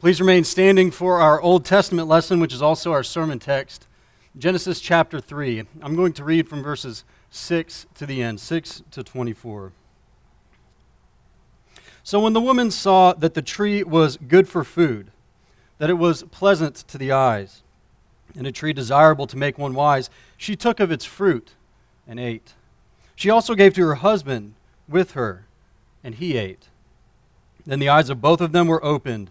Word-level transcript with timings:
Please 0.00 0.18
remain 0.18 0.44
standing 0.44 0.90
for 0.90 1.20
our 1.20 1.38
Old 1.42 1.66
Testament 1.66 2.08
lesson, 2.08 2.40
which 2.40 2.54
is 2.54 2.62
also 2.62 2.90
our 2.90 3.02
sermon 3.02 3.38
text, 3.38 3.86
Genesis 4.38 4.80
chapter 4.80 5.20
3. 5.20 5.64
I'm 5.82 5.94
going 5.94 6.14
to 6.14 6.24
read 6.24 6.48
from 6.48 6.62
verses 6.62 7.04
6 7.28 7.84
to 7.96 8.06
the 8.06 8.22
end, 8.22 8.40
6 8.40 8.82
to 8.92 9.04
24. 9.04 9.72
So 12.02 12.18
when 12.18 12.32
the 12.32 12.40
woman 12.40 12.70
saw 12.70 13.12
that 13.12 13.34
the 13.34 13.42
tree 13.42 13.82
was 13.82 14.16
good 14.16 14.48
for 14.48 14.64
food, 14.64 15.10
that 15.76 15.90
it 15.90 15.98
was 15.98 16.22
pleasant 16.22 16.76
to 16.76 16.96
the 16.96 17.12
eyes, 17.12 17.62
and 18.34 18.46
a 18.46 18.52
tree 18.52 18.72
desirable 18.72 19.26
to 19.26 19.36
make 19.36 19.58
one 19.58 19.74
wise, 19.74 20.08
she 20.38 20.56
took 20.56 20.80
of 20.80 20.90
its 20.90 21.04
fruit 21.04 21.50
and 22.08 22.18
ate. 22.18 22.54
She 23.16 23.28
also 23.28 23.54
gave 23.54 23.74
to 23.74 23.84
her 23.84 23.96
husband 23.96 24.54
with 24.88 25.10
her, 25.10 25.44
and 26.02 26.14
he 26.14 26.38
ate. 26.38 26.68
Then 27.66 27.80
the 27.80 27.90
eyes 27.90 28.08
of 28.08 28.22
both 28.22 28.40
of 28.40 28.52
them 28.52 28.66
were 28.66 28.82
opened 28.82 29.30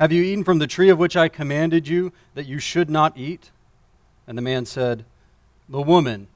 Have 0.00 0.12
you 0.12 0.22
eaten 0.22 0.44
from 0.44 0.58
the 0.58 0.66
tree 0.66 0.88
of 0.88 0.98
which 0.98 1.14
I 1.14 1.28
commanded 1.28 1.86
you 1.86 2.10
that 2.32 2.46
you 2.46 2.58
should 2.58 2.88
not 2.88 3.18
eat? 3.18 3.50
And 4.26 4.38
the 4.38 4.42
man 4.42 4.64
said, 4.64 5.04
The 5.68 5.82
woman 5.82 6.28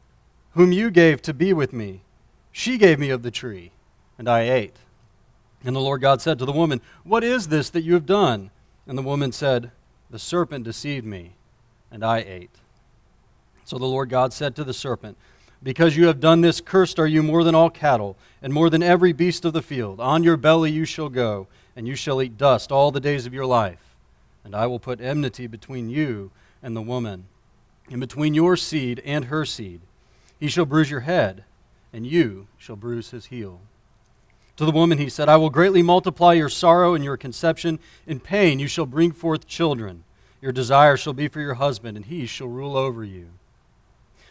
whom 0.50 0.70
you 0.70 0.90
gave 0.90 1.22
to 1.22 1.32
be 1.32 1.54
with 1.54 1.72
me, 1.72 2.02
she 2.52 2.76
gave 2.76 2.98
me 2.98 3.08
of 3.08 3.22
the 3.22 3.30
tree, 3.30 3.72
and 4.18 4.28
I 4.28 4.42
ate. 4.42 4.76
And 5.64 5.74
the 5.74 5.80
Lord 5.80 6.02
God 6.02 6.20
said 6.20 6.38
to 6.40 6.44
the 6.44 6.52
woman, 6.52 6.82
What 7.04 7.24
is 7.24 7.48
this 7.48 7.70
that 7.70 7.84
you 7.84 7.94
have 7.94 8.04
done? 8.04 8.50
And 8.86 8.98
the 8.98 9.02
woman 9.02 9.32
said, 9.32 9.70
The 10.10 10.18
serpent 10.18 10.64
deceived 10.64 11.06
me, 11.06 11.32
and 11.90 12.04
I 12.04 12.18
ate. 12.18 12.56
So 13.64 13.78
the 13.78 13.86
Lord 13.86 14.10
God 14.10 14.34
said 14.34 14.54
to 14.56 14.64
the 14.64 14.74
serpent, 14.74 15.16
Because 15.62 15.96
you 15.96 16.06
have 16.08 16.20
done 16.20 16.42
this, 16.42 16.60
cursed 16.60 16.98
are 16.98 17.06
you 17.06 17.22
more 17.22 17.42
than 17.42 17.54
all 17.54 17.70
cattle, 17.70 18.18
and 18.42 18.52
more 18.52 18.68
than 18.68 18.82
every 18.82 19.14
beast 19.14 19.46
of 19.46 19.54
the 19.54 19.62
field. 19.62 20.00
On 20.00 20.22
your 20.22 20.36
belly 20.36 20.70
you 20.70 20.84
shall 20.84 21.08
go 21.08 21.48
and 21.76 21.86
you 21.86 21.94
shall 21.94 22.22
eat 22.22 22.38
dust 22.38 22.70
all 22.70 22.90
the 22.90 23.00
days 23.00 23.26
of 23.26 23.34
your 23.34 23.46
life. 23.46 23.96
And 24.44 24.54
I 24.54 24.66
will 24.66 24.78
put 24.78 25.00
enmity 25.00 25.46
between 25.46 25.88
you 25.88 26.30
and 26.62 26.76
the 26.76 26.82
woman, 26.82 27.24
and 27.90 28.00
between 28.00 28.34
your 28.34 28.56
seed 28.56 29.02
and 29.04 29.26
her 29.26 29.44
seed. 29.44 29.80
He 30.38 30.48
shall 30.48 30.66
bruise 30.66 30.90
your 30.90 31.00
head, 31.00 31.44
and 31.92 32.06
you 32.06 32.46
shall 32.58 32.76
bruise 32.76 33.10
his 33.10 33.26
heel. 33.26 33.60
To 34.56 34.64
the 34.64 34.70
woman 34.70 34.98
he 34.98 35.08
said, 35.08 35.28
I 35.28 35.36
will 35.36 35.50
greatly 35.50 35.82
multiply 35.82 36.32
your 36.32 36.48
sorrow 36.48 36.94
and 36.94 37.02
your 37.04 37.16
conception. 37.16 37.80
In 38.06 38.20
pain 38.20 38.60
you 38.60 38.68
shall 38.68 38.86
bring 38.86 39.12
forth 39.12 39.46
children. 39.46 40.04
Your 40.40 40.52
desire 40.52 40.96
shall 40.96 41.12
be 41.12 41.28
for 41.28 41.40
your 41.40 41.54
husband, 41.54 41.96
and 41.96 42.06
he 42.06 42.26
shall 42.26 42.48
rule 42.48 42.76
over 42.76 43.02
you. 43.02 43.28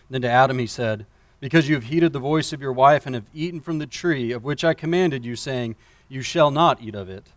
Then 0.09 0.21
to 0.21 0.29
Adam 0.29 0.59
he 0.59 0.67
said, 0.67 1.05
Because 1.39 1.67
you 1.67 1.75
have 1.75 1.85
heeded 1.85 2.13
the 2.13 2.19
voice 2.19 2.53
of 2.53 2.61
your 2.61 2.71
wife 2.71 3.05
and 3.05 3.15
have 3.15 3.25
eaten 3.33 3.59
from 3.59 3.79
the 3.79 3.87
tree 3.87 4.31
of 4.31 4.43
which 4.43 4.63
I 4.63 4.73
commanded 4.73 5.25
you, 5.25 5.35
saying, 5.35 5.75
you 6.13 6.21
shall 6.21 6.51
not 6.51 6.81
eat 6.81 6.93
of 6.93 7.09
it. 7.09 7.27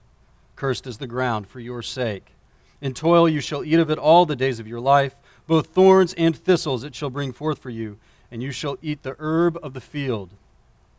Cursed 0.54 0.86
is 0.86 0.98
the 0.98 1.06
ground 1.06 1.48
for 1.48 1.60
your 1.60 1.82
sake. 1.82 2.32
In 2.80 2.92
toil 2.92 3.28
you 3.28 3.40
shall 3.40 3.64
eat 3.64 3.78
of 3.78 3.90
it 3.90 3.98
all 3.98 4.26
the 4.26 4.36
days 4.36 4.60
of 4.60 4.68
your 4.68 4.80
life. 4.80 5.16
Both 5.46 5.68
thorns 5.68 6.12
and 6.14 6.36
thistles 6.36 6.84
it 6.84 6.94
shall 6.94 7.08
bring 7.08 7.32
forth 7.32 7.58
for 7.58 7.70
you, 7.70 7.98
and 8.30 8.42
you 8.42 8.50
shall 8.50 8.76
eat 8.82 9.02
the 9.02 9.16
herb 9.18 9.58
of 9.62 9.72
the 9.72 9.80
field. 9.80 10.30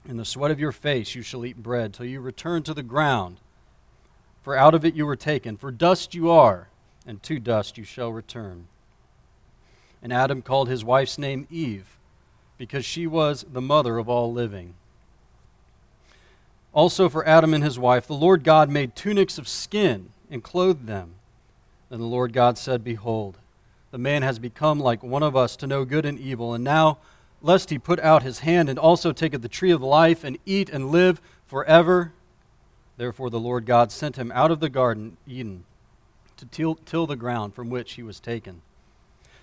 In 0.07 0.17
the 0.17 0.25
sweat 0.25 0.51
of 0.51 0.59
your 0.59 0.71
face 0.71 1.13
you 1.13 1.21
shall 1.21 1.45
eat 1.45 1.61
bread 1.61 1.93
till 1.93 2.05
you 2.05 2.19
return 2.19 2.63
to 2.63 2.73
the 2.73 2.81
ground. 2.81 3.37
For 4.41 4.55
out 4.55 4.73
of 4.73 4.83
it 4.83 4.95
you 4.95 5.05
were 5.05 5.15
taken. 5.15 5.57
For 5.57 5.69
dust 5.69 6.15
you 6.15 6.31
are, 6.31 6.69
and 7.05 7.21
to 7.23 7.39
dust 7.39 7.77
you 7.77 7.83
shall 7.83 8.11
return. 8.11 8.67
And 10.01 10.13
Adam 10.13 10.41
called 10.41 10.69
his 10.69 10.83
wife's 10.83 11.17
name 11.17 11.47
Eve, 11.51 11.97
because 12.57 12.85
she 12.85 13.05
was 13.05 13.45
the 13.51 13.61
mother 13.61 13.97
of 13.97 14.09
all 14.09 14.31
living. 14.31 14.73
Also 16.77 17.09
for 17.09 17.27
Adam 17.27 17.55
and 17.55 17.63
his 17.63 17.79
wife, 17.79 18.05
the 18.05 18.13
Lord 18.13 18.43
God 18.43 18.69
made 18.69 18.95
tunics 18.95 19.39
of 19.39 19.47
skin 19.47 20.11
and 20.29 20.43
clothed 20.43 20.85
them. 20.85 21.15
Then 21.89 21.97
the 21.97 22.05
Lord 22.05 22.33
God 22.33 22.55
said, 22.55 22.83
Behold, 22.83 23.39
the 23.89 23.97
man 23.97 24.21
has 24.21 24.37
become 24.37 24.79
like 24.79 25.01
one 25.01 25.23
of 25.23 25.35
us 25.35 25.55
to 25.55 25.65
know 25.65 25.85
good 25.85 26.05
and 26.05 26.19
evil, 26.19 26.53
and 26.53 26.63
now, 26.63 26.99
lest 27.41 27.71
he 27.71 27.79
put 27.79 27.99
out 28.01 28.21
his 28.21 28.39
hand 28.39 28.69
and 28.69 28.77
also 28.77 29.11
take 29.11 29.33
of 29.33 29.41
the 29.41 29.47
tree 29.47 29.71
of 29.71 29.81
life 29.81 30.23
and 30.23 30.37
eat 30.45 30.69
and 30.69 30.91
live 30.91 31.19
forever. 31.47 32.13
Therefore 32.97 33.31
the 33.31 33.39
Lord 33.39 33.65
God 33.65 33.91
sent 33.91 34.15
him 34.15 34.31
out 34.35 34.51
of 34.51 34.59
the 34.59 34.69
garden, 34.69 35.17
Eden, 35.25 35.63
to 36.37 36.45
till, 36.45 36.75
till 36.75 37.07
the 37.07 37.15
ground 37.15 37.55
from 37.55 37.71
which 37.71 37.93
he 37.93 38.03
was 38.03 38.19
taken. 38.19 38.61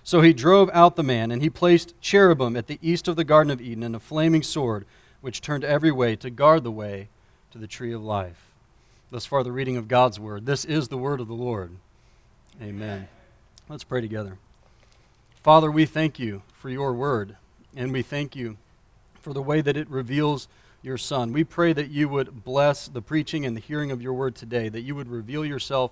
So 0.05 0.21
he 0.21 0.31
drove 0.31 0.69
out 0.71 0.95
the 0.95 1.03
man, 1.03 1.31
and 1.31 1.41
he 1.41 1.49
placed 1.49 1.99
cherubim 1.99 2.55
at 2.55 2.67
the 2.67 2.79
east 2.81 3.09
of 3.09 3.17
the 3.17 3.25
Garden 3.25 3.51
of 3.51 3.59
Eden, 3.59 3.83
and 3.83 3.93
a 3.93 3.99
flaming 3.99 4.41
sword, 4.41 4.85
which 5.19 5.41
turned 5.41 5.65
every 5.65 5.91
way 5.91 6.15
to 6.15 6.29
guard 6.29 6.63
the 6.63 6.71
way 6.71 7.09
to 7.55 7.61
the 7.61 7.67
tree 7.67 7.93
of 7.93 8.03
life. 8.03 8.51
Thus 9.11 9.25
far, 9.25 9.41
the 9.41 9.51
reading 9.53 9.77
of 9.77 9.87
God's 9.87 10.19
word. 10.19 10.45
This 10.45 10.65
is 10.65 10.89
the 10.89 10.97
word 10.97 11.21
of 11.21 11.29
the 11.29 11.33
Lord. 11.33 11.71
Amen. 12.61 13.07
Let's 13.69 13.85
pray 13.85 14.01
together. 14.01 14.37
Father, 15.41 15.71
we 15.71 15.85
thank 15.85 16.19
you 16.19 16.41
for 16.51 16.69
your 16.69 16.91
word, 16.91 17.37
and 17.73 17.93
we 17.93 18.01
thank 18.01 18.35
you 18.35 18.57
for 19.21 19.31
the 19.31 19.41
way 19.41 19.61
that 19.61 19.77
it 19.77 19.89
reveals 19.89 20.49
your 20.81 20.97
Son. 20.97 21.31
We 21.31 21.45
pray 21.45 21.71
that 21.71 21.89
you 21.89 22.09
would 22.09 22.43
bless 22.43 22.89
the 22.89 23.01
preaching 23.01 23.45
and 23.45 23.55
the 23.55 23.61
hearing 23.61 23.89
of 23.89 24.01
your 24.01 24.13
word 24.13 24.35
today, 24.35 24.67
that 24.67 24.81
you 24.81 24.93
would 24.93 25.07
reveal 25.07 25.45
yourself 25.45 25.91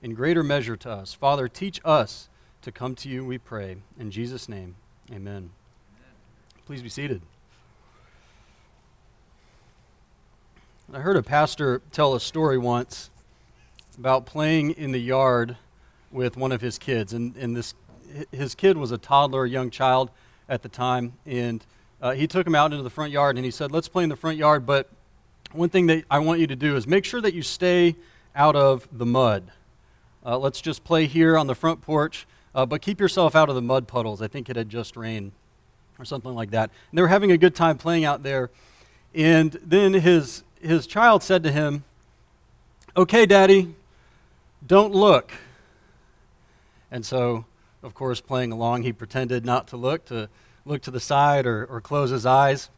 in 0.00 0.14
greater 0.14 0.42
measure 0.42 0.78
to 0.78 0.90
us. 0.90 1.12
Father, 1.12 1.46
teach 1.46 1.78
us 1.84 2.30
to 2.62 2.72
come 2.72 2.94
to 2.94 3.10
you, 3.10 3.22
we 3.22 3.36
pray. 3.36 3.76
In 4.00 4.10
Jesus' 4.10 4.48
name, 4.48 4.76
amen. 5.12 5.50
Please 6.64 6.80
be 6.80 6.88
seated. 6.88 7.20
I 10.94 11.00
heard 11.00 11.16
a 11.16 11.22
pastor 11.22 11.80
tell 11.90 12.14
a 12.14 12.20
story 12.20 12.58
once 12.58 13.08
about 13.96 14.26
playing 14.26 14.72
in 14.72 14.92
the 14.92 15.00
yard 15.00 15.56
with 16.10 16.36
one 16.36 16.52
of 16.52 16.60
his 16.60 16.78
kids, 16.78 17.14
and, 17.14 17.34
and 17.36 17.56
this 17.56 17.72
his 18.30 18.54
kid 18.54 18.76
was 18.76 18.92
a 18.92 18.98
toddler, 18.98 19.44
a 19.44 19.48
young 19.48 19.70
child 19.70 20.10
at 20.50 20.60
the 20.60 20.68
time, 20.68 21.14
and 21.24 21.64
uh, 22.02 22.10
he 22.10 22.26
took 22.26 22.46
him 22.46 22.54
out 22.54 22.72
into 22.72 22.82
the 22.82 22.90
front 22.90 23.10
yard 23.10 23.36
and 23.36 23.44
he 23.44 23.50
said, 23.50 23.72
"Let's 23.72 23.88
play 23.88 24.02
in 24.02 24.10
the 24.10 24.16
front 24.16 24.36
yard, 24.36 24.66
but 24.66 24.90
one 25.52 25.70
thing 25.70 25.86
that 25.86 26.04
I 26.10 26.18
want 26.18 26.40
you 26.40 26.46
to 26.48 26.56
do 26.56 26.76
is 26.76 26.86
make 26.86 27.06
sure 27.06 27.22
that 27.22 27.32
you 27.32 27.40
stay 27.40 27.96
out 28.36 28.54
of 28.54 28.86
the 28.92 29.06
mud. 29.06 29.44
Uh, 30.26 30.36
let's 30.36 30.60
just 30.60 30.84
play 30.84 31.06
here 31.06 31.38
on 31.38 31.46
the 31.46 31.54
front 31.54 31.80
porch, 31.80 32.26
uh, 32.54 32.66
but 32.66 32.82
keep 32.82 33.00
yourself 33.00 33.34
out 33.34 33.48
of 33.48 33.54
the 33.54 33.62
mud 33.62 33.88
puddles. 33.88 34.20
I 34.20 34.28
think 34.28 34.50
it 34.50 34.56
had 34.56 34.68
just 34.68 34.98
rained 34.98 35.32
or 35.98 36.04
something 36.04 36.34
like 36.34 36.50
that. 36.50 36.70
And 36.90 36.98
they 36.98 37.00
were 37.00 37.08
having 37.08 37.32
a 37.32 37.38
good 37.38 37.54
time 37.54 37.78
playing 37.78 38.04
out 38.04 38.22
there, 38.22 38.50
and 39.14 39.52
then 39.64 39.94
his 39.94 40.42
his 40.62 40.86
child 40.86 41.22
said 41.22 41.42
to 41.42 41.52
him, 41.52 41.84
Okay, 42.96 43.26
Daddy, 43.26 43.74
don't 44.66 44.94
look. 44.94 45.32
And 46.90 47.04
so, 47.04 47.46
of 47.82 47.94
course, 47.94 48.20
playing 48.20 48.52
along, 48.52 48.82
he 48.82 48.92
pretended 48.92 49.44
not 49.44 49.68
to 49.68 49.76
look, 49.76 50.04
to 50.06 50.28
look 50.64 50.82
to 50.82 50.90
the 50.90 51.00
side 51.00 51.46
or, 51.46 51.64
or 51.64 51.80
close 51.80 52.10
his 52.10 52.26
eyes. 52.26 52.68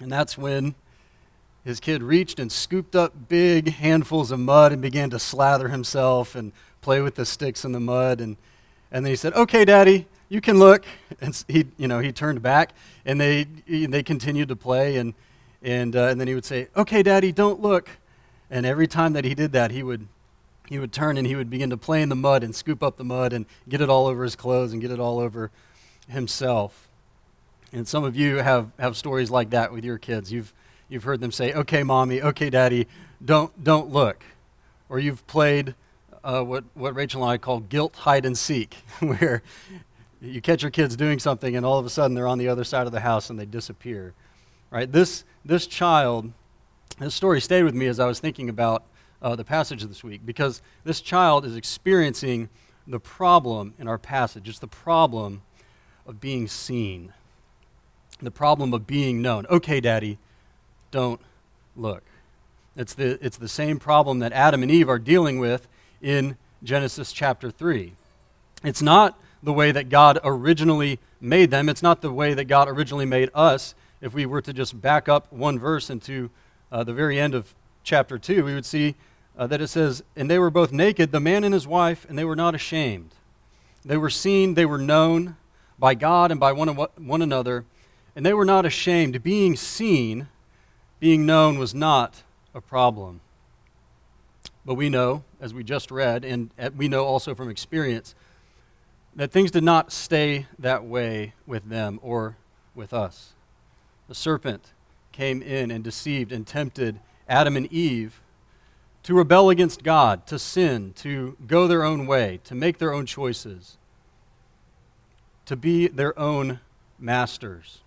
And 0.00 0.10
that's 0.10 0.36
when 0.36 0.74
his 1.64 1.78
kid 1.78 2.02
reached 2.02 2.40
and 2.40 2.50
scooped 2.50 2.96
up 2.96 3.28
big 3.28 3.72
handfuls 3.72 4.32
of 4.32 4.40
mud 4.40 4.72
and 4.72 4.82
began 4.82 5.10
to 5.10 5.18
slather 5.18 5.68
himself 5.68 6.34
and 6.34 6.52
play 6.80 7.00
with 7.00 7.14
the 7.14 7.24
sticks 7.24 7.64
in 7.64 7.70
the 7.70 7.80
mud. 7.80 8.20
And, 8.20 8.36
and 8.90 9.06
then 9.06 9.12
he 9.12 9.16
said, 9.16 9.32
Okay, 9.34 9.64
Daddy, 9.64 10.06
you 10.28 10.40
can 10.40 10.58
look. 10.58 10.84
And 11.20 11.40
he, 11.46 11.66
you 11.76 11.86
know, 11.86 12.00
he 12.00 12.10
turned 12.10 12.42
back 12.42 12.72
and 13.04 13.20
they, 13.20 13.44
they 13.68 14.02
continued 14.02 14.48
to 14.48 14.56
play. 14.56 14.96
And 14.96 15.14
and, 15.62 15.94
uh, 15.94 16.06
and 16.06 16.20
then 16.20 16.28
he 16.28 16.34
would 16.34 16.44
say, 16.44 16.68
Okay, 16.76 17.02
Daddy, 17.02 17.32
don't 17.32 17.60
look. 17.60 17.88
And 18.50 18.66
every 18.66 18.86
time 18.86 19.14
that 19.14 19.24
he 19.24 19.34
did 19.34 19.52
that, 19.52 19.70
he 19.70 19.82
would, 19.82 20.08
he 20.68 20.78
would 20.78 20.92
turn 20.92 21.16
and 21.16 21.26
he 21.26 21.36
would 21.36 21.48
begin 21.48 21.70
to 21.70 21.76
play 21.76 22.02
in 22.02 22.08
the 22.08 22.16
mud 22.16 22.42
and 22.42 22.54
scoop 22.54 22.82
up 22.82 22.96
the 22.96 23.04
mud 23.04 23.32
and 23.32 23.46
get 23.68 23.80
it 23.80 23.88
all 23.88 24.06
over 24.06 24.24
his 24.24 24.36
clothes 24.36 24.72
and 24.72 24.82
get 24.82 24.90
it 24.90 25.00
all 25.00 25.18
over 25.18 25.50
himself. 26.08 26.88
And 27.72 27.88
some 27.88 28.04
of 28.04 28.14
you 28.14 28.36
have, 28.36 28.70
have 28.78 28.96
stories 28.96 29.30
like 29.30 29.50
that 29.50 29.72
with 29.72 29.84
your 29.84 29.96
kids. 29.96 30.30
You've, 30.30 30.52
you've 30.88 31.04
heard 31.04 31.20
them 31.20 31.32
say, 31.32 31.52
Okay, 31.52 31.82
mommy, 31.82 32.20
okay, 32.20 32.50
daddy, 32.50 32.86
don't, 33.24 33.64
don't 33.64 33.90
look. 33.90 34.24
Or 34.88 34.98
you've 34.98 35.26
played 35.26 35.74
uh, 36.24 36.42
what, 36.42 36.64
what 36.74 36.94
Rachel 36.94 37.22
and 37.22 37.32
I 37.32 37.38
call 37.38 37.60
guilt 37.60 37.96
hide 37.96 38.26
and 38.26 38.36
seek, 38.36 38.74
where 39.00 39.42
you 40.20 40.40
catch 40.40 40.62
your 40.62 40.70
kids 40.70 40.96
doing 40.96 41.18
something 41.18 41.56
and 41.56 41.66
all 41.66 41.78
of 41.78 41.86
a 41.86 41.90
sudden 41.90 42.14
they're 42.14 42.28
on 42.28 42.38
the 42.38 42.48
other 42.48 42.64
side 42.64 42.86
of 42.86 42.92
the 42.92 43.00
house 43.00 43.30
and 43.30 43.38
they 43.38 43.46
disappear. 43.46 44.14
Right? 44.72 44.90
This, 44.90 45.24
this 45.44 45.66
child, 45.66 46.32
this 46.98 47.14
story 47.14 47.42
stayed 47.42 47.64
with 47.64 47.74
me 47.74 47.86
as 47.88 48.00
I 48.00 48.06
was 48.06 48.20
thinking 48.20 48.48
about 48.48 48.84
uh, 49.20 49.36
the 49.36 49.44
passage 49.44 49.84
this 49.84 50.02
week 50.02 50.22
because 50.24 50.62
this 50.82 51.02
child 51.02 51.44
is 51.44 51.56
experiencing 51.56 52.48
the 52.86 52.98
problem 52.98 53.74
in 53.78 53.86
our 53.86 53.98
passage. 53.98 54.48
It's 54.48 54.58
the 54.58 54.66
problem 54.66 55.42
of 56.06 56.22
being 56.22 56.48
seen, 56.48 57.12
the 58.20 58.30
problem 58.30 58.72
of 58.72 58.86
being 58.86 59.20
known. 59.20 59.44
Okay, 59.50 59.78
Daddy, 59.78 60.16
don't 60.90 61.20
look. 61.76 62.02
It's 62.74 62.94
the, 62.94 63.24
it's 63.24 63.36
the 63.36 63.48
same 63.48 63.78
problem 63.78 64.20
that 64.20 64.32
Adam 64.32 64.62
and 64.62 64.70
Eve 64.70 64.88
are 64.88 64.98
dealing 64.98 65.38
with 65.38 65.68
in 66.00 66.38
Genesis 66.64 67.12
chapter 67.12 67.50
3. 67.50 67.92
It's 68.64 68.80
not 68.80 69.20
the 69.42 69.52
way 69.52 69.70
that 69.70 69.90
God 69.90 70.18
originally 70.24 70.98
made 71.20 71.50
them, 71.50 71.68
it's 71.68 71.82
not 71.82 72.00
the 72.00 72.10
way 72.10 72.32
that 72.32 72.44
God 72.44 72.68
originally 72.68 73.04
made 73.04 73.28
us. 73.34 73.74
If 74.02 74.14
we 74.14 74.26
were 74.26 74.42
to 74.42 74.52
just 74.52 74.80
back 74.80 75.08
up 75.08 75.32
one 75.32 75.60
verse 75.60 75.88
into 75.88 76.28
uh, 76.72 76.82
the 76.82 76.92
very 76.92 77.20
end 77.20 77.36
of 77.36 77.54
chapter 77.84 78.18
2, 78.18 78.44
we 78.44 78.52
would 78.52 78.66
see 78.66 78.96
uh, 79.38 79.46
that 79.46 79.60
it 79.60 79.68
says, 79.68 80.02
And 80.16 80.28
they 80.28 80.40
were 80.40 80.50
both 80.50 80.72
naked, 80.72 81.12
the 81.12 81.20
man 81.20 81.44
and 81.44 81.54
his 81.54 81.68
wife, 81.68 82.04
and 82.08 82.18
they 82.18 82.24
were 82.24 82.34
not 82.34 82.52
ashamed. 82.52 83.14
They 83.84 83.96
were 83.96 84.10
seen, 84.10 84.54
they 84.54 84.66
were 84.66 84.78
known 84.78 85.36
by 85.78 85.94
God 85.94 86.32
and 86.32 86.40
by 86.40 86.50
one, 86.50 86.68
one 86.68 87.22
another, 87.22 87.64
and 88.16 88.26
they 88.26 88.34
were 88.34 88.44
not 88.44 88.66
ashamed. 88.66 89.22
Being 89.22 89.54
seen, 89.54 90.26
being 90.98 91.24
known 91.24 91.58
was 91.58 91.72
not 91.72 92.24
a 92.54 92.60
problem. 92.60 93.20
But 94.64 94.74
we 94.74 94.88
know, 94.88 95.22
as 95.40 95.54
we 95.54 95.62
just 95.62 95.92
read, 95.92 96.24
and 96.24 96.50
we 96.76 96.88
know 96.88 97.04
also 97.04 97.36
from 97.36 97.50
experience, 97.50 98.16
that 99.14 99.30
things 99.30 99.52
did 99.52 99.64
not 99.64 99.92
stay 99.92 100.46
that 100.58 100.84
way 100.84 101.34
with 101.46 101.68
them 101.68 102.00
or 102.02 102.36
with 102.74 102.92
us. 102.92 103.32
The 104.08 104.14
serpent 104.14 104.72
came 105.12 105.42
in 105.42 105.70
and 105.70 105.84
deceived 105.84 106.32
and 106.32 106.46
tempted 106.46 106.98
Adam 107.28 107.56
and 107.56 107.72
Eve 107.72 108.20
to 109.02 109.14
rebel 109.14 109.50
against 109.50 109.82
God, 109.82 110.26
to 110.28 110.38
sin, 110.38 110.92
to 110.96 111.36
go 111.46 111.66
their 111.66 111.82
own 111.82 112.06
way, 112.06 112.40
to 112.44 112.54
make 112.54 112.78
their 112.78 112.92
own 112.92 113.04
choices, 113.06 113.76
to 115.46 115.56
be 115.56 115.88
their 115.88 116.16
own 116.18 116.60
masters. 116.98 117.80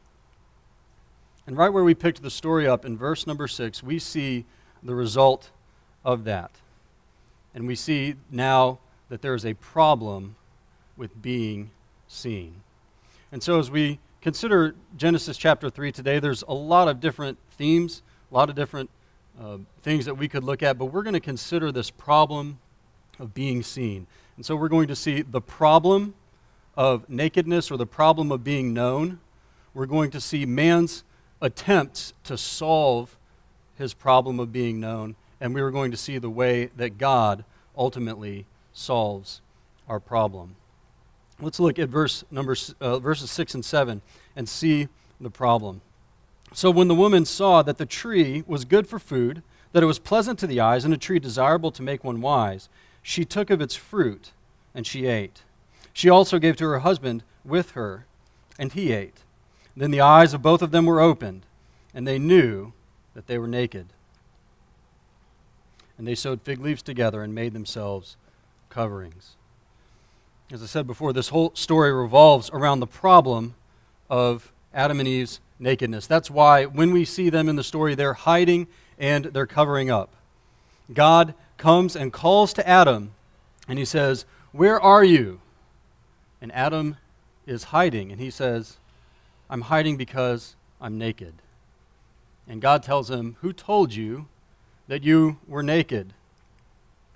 And 1.48 1.58
right 1.58 1.70
where 1.70 1.84
we 1.84 1.94
picked 1.94 2.22
the 2.22 2.30
story 2.30 2.68
up 2.68 2.86
in 2.86 2.98
verse 2.98 3.26
number 3.26 3.48
six, 3.48 3.82
we 3.82 4.00
see 4.00 4.46
the 4.84 4.96
result 4.96 5.52
of 6.04 6.24
that. 6.26 6.52
And 7.54 7.68
we 7.68 7.76
see 7.76 8.16
now 8.30 8.80
that 9.10 9.22
there 9.22 9.36
is 9.36 9.46
a 9.46 9.54
problem 9.54 10.36
with 10.98 11.22
being 11.22 11.72
seen. 12.08 12.62
And 13.32 13.42
so 13.42 13.60
as 13.60 13.72
we 13.72 14.00
consider 14.26 14.74
Genesis 14.98 15.38
chapter 15.38 15.70
3 15.70 15.92
today, 15.92 16.18
there's 16.18 16.42
a 16.48 16.54
lot 16.54 16.88
of 16.88 17.00
different 17.00 17.38
themes, 17.52 18.02
a 18.32 18.34
lot 18.34 18.50
of 18.50 18.56
different 18.56 18.90
uh, 19.40 19.60
things 19.84 20.06
that 20.06 20.16
we 20.16 20.28
could 20.28 20.44
look 20.44 20.64
at, 20.64 20.80
but 20.80 20.86
we're 20.86 21.04
going 21.04 21.14
to 21.14 21.20
consider 21.20 21.72
this 21.72 21.92
problem 21.92 22.58
of 23.20 23.36
being 23.36 23.62
seen. 23.62 24.08
And 24.36 24.44
so 24.44 24.56
we're 24.56 24.68
going 24.68 24.88
to 24.88 24.96
see 24.96 25.22
the 25.22 25.42
problem 25.42 26.16
of 26.76 27.08
nakedness 27.08 27.70
or 27.70 27.78
the 27.78 27.86
problem 27.86 28.32
of 28.32 28.44
being 28.44 28.74
known. 28.74 29.20
We're 29.76 29.86
going 29.86 30.10
to 30.10 30.20
see 30.20 30.44
man's 30.48 31.04
attempts 31.40 32.14
to 32.24 32.36
solve 32.36 33.20
his 33.78 33.94
problem 33.94 34.40
of 34.40 34.52
being 34.52 34.80
known, 34.80 35.16
and 35.40 35.54
we 35.54 35.62
are 35.62 35.70
going 35.70 35.92
to 35.92 35.98
see 35.98 36.18
the 36.18 36.32
way 36.32 36.72
that 36.78 36.98
God 36.98 37.46
ultimately 37.78 38.48
solves 38.74 39.42
our 39.88 40.00
problem. 40.00 40.56
Let's 41.42 41.60
look 41.60 41.78
at 41.80 41.90
verse 41.90 42.24
number 42.32 42.56
uh, 42.80 43.00
verses 43.00 43.30
6 43.32 43.56
and 43.56 43.66
7 43.66 44.02
and 44.36 44.48
see 44.48 44.88
the 45.20 45.30
problem. 45.30 45.82
So 46.54 46.72
when 46.72 46.88
the 46.88 46.96
woman 46.96 47.26
saw 47.26 47.62
that 47.64 47.78
the 47.78 47.86
tree 47.86 48.44
was 48.48 48.64
good 48.64 48.88
for 48.88 49.00
food, 49.00 49.44
that 49.74 49.84
it 49.84 49.88
was 49.88 50.00
pleasant 50.00 50.40
to 50.40 50.48
the 50.48 50.62
eyes, 50.62 50.86
and 50.86 50.94
a 50.94 50.98
tree 50.98 51.20
desirable 51.20 51.72
to 51.72 51.84
make 51.84 52.04
one 52.04 52.22
wise, 52.22 52.70
she 53.02 53.26
took 53.26 53.50
of 53.50 53.60
its 53.60 53.76
fruit, 53.76 54.32
and 54.74 54.88
she 54.88 55.06
ate. 55.06 55.44
She 55.92 56.10
also 56.10 56.40
gave 56.40 56.56
to 56.58 56.64
her 56.66 56.80
husband 56.80 57.24
with 57.44 57.72
her, 57.72 58.06
and 58.58 58.72
he 58.72 58.94
ate. 58.94 59.24
Then 59.76 59.92
the 59.92 60.00
eyes 60.00 60.34
of 60.34 60.42
both 60.42 60.62
of 60.62 60.72
them 60.72 60.86
were 60.86 61.02
opened, 61.02 61.46
and 61.94 62.08
they 62.08 62.18
knew 62.18 62.72
that 63.14 63.28
they 63.28 63.38
were 63.38 63.48
naked. 63.48 63.88
And 65.98 66.08
they 66.08 66.16
sewed 66.16 66.42
fig 66.42 66.62
leaves 66.62 66.82
together 66.82 67.22
and 67.22 67.36
made 67.36 67.54
themselves 67.54 68.16
coverings. 68.70 69.36
As 70.52 70.62
I 70.62 70.68
said 70.68 70.86
before, 70.86 71.12
this 71.12 71.30
whole 71.30 71.52
story 71.56 71.92
revolves 71.92 72.52
around 72.52 72.80
the 72.80 72.88
problem 72.88 73.56
of 74.12 74.52
Adam 74.76 75.00
and 75.00 75.08
Eve's 75.08 75.40
nakedness. 75.58 76.06
That's 76.06 76.30
why 76.30 76.66
when 76.66 76.92
we 76.92 77.04
see 77.04 77.32
them 77.32 77.50
in 77.50 77.56
the 77.56 77.64
story, 77.64 77.96
they're 77.96 78.14
hiding 78.14 78.68
and 79.00 79.26
they're 79.26 79.48
covering 79.48 79.90
up. 79.90 80.14
God 80.94 81.34
comes 81.58 81.96
and 81.96 82.14
calls 82.14 82.54
to 82.54 82.68
Adam, 82.68 83.14
and 83.68 83.80
he 83.80 83.86
says, 83.86 84.26
Where 84.52 84.80
are 84.80 85.04
you? 85.04 85.42
And 86.40 86.52
Adam 86.54 86.98
is 87.48 87.66
hiding, 87.66 88.12
and 88.12 88.22
he 88.22 88.30
says, 88.30 88.78
I'm 89.50 89.62
hiding 89.62 89.98
because 89.98 90.56
I'm 90.80 91.00
naked. 91.00 91.34
And 92.48 92.62
God 92.62 92.84
tells 92.84 93.10
him, 93.10 93.36
Who 93.42 93.52
told 93.52 93.96
you 93.96 94.28
that 94.88 95.04
you 95.04 95.38
were 95.48 95.64
naked? 95.64 96.14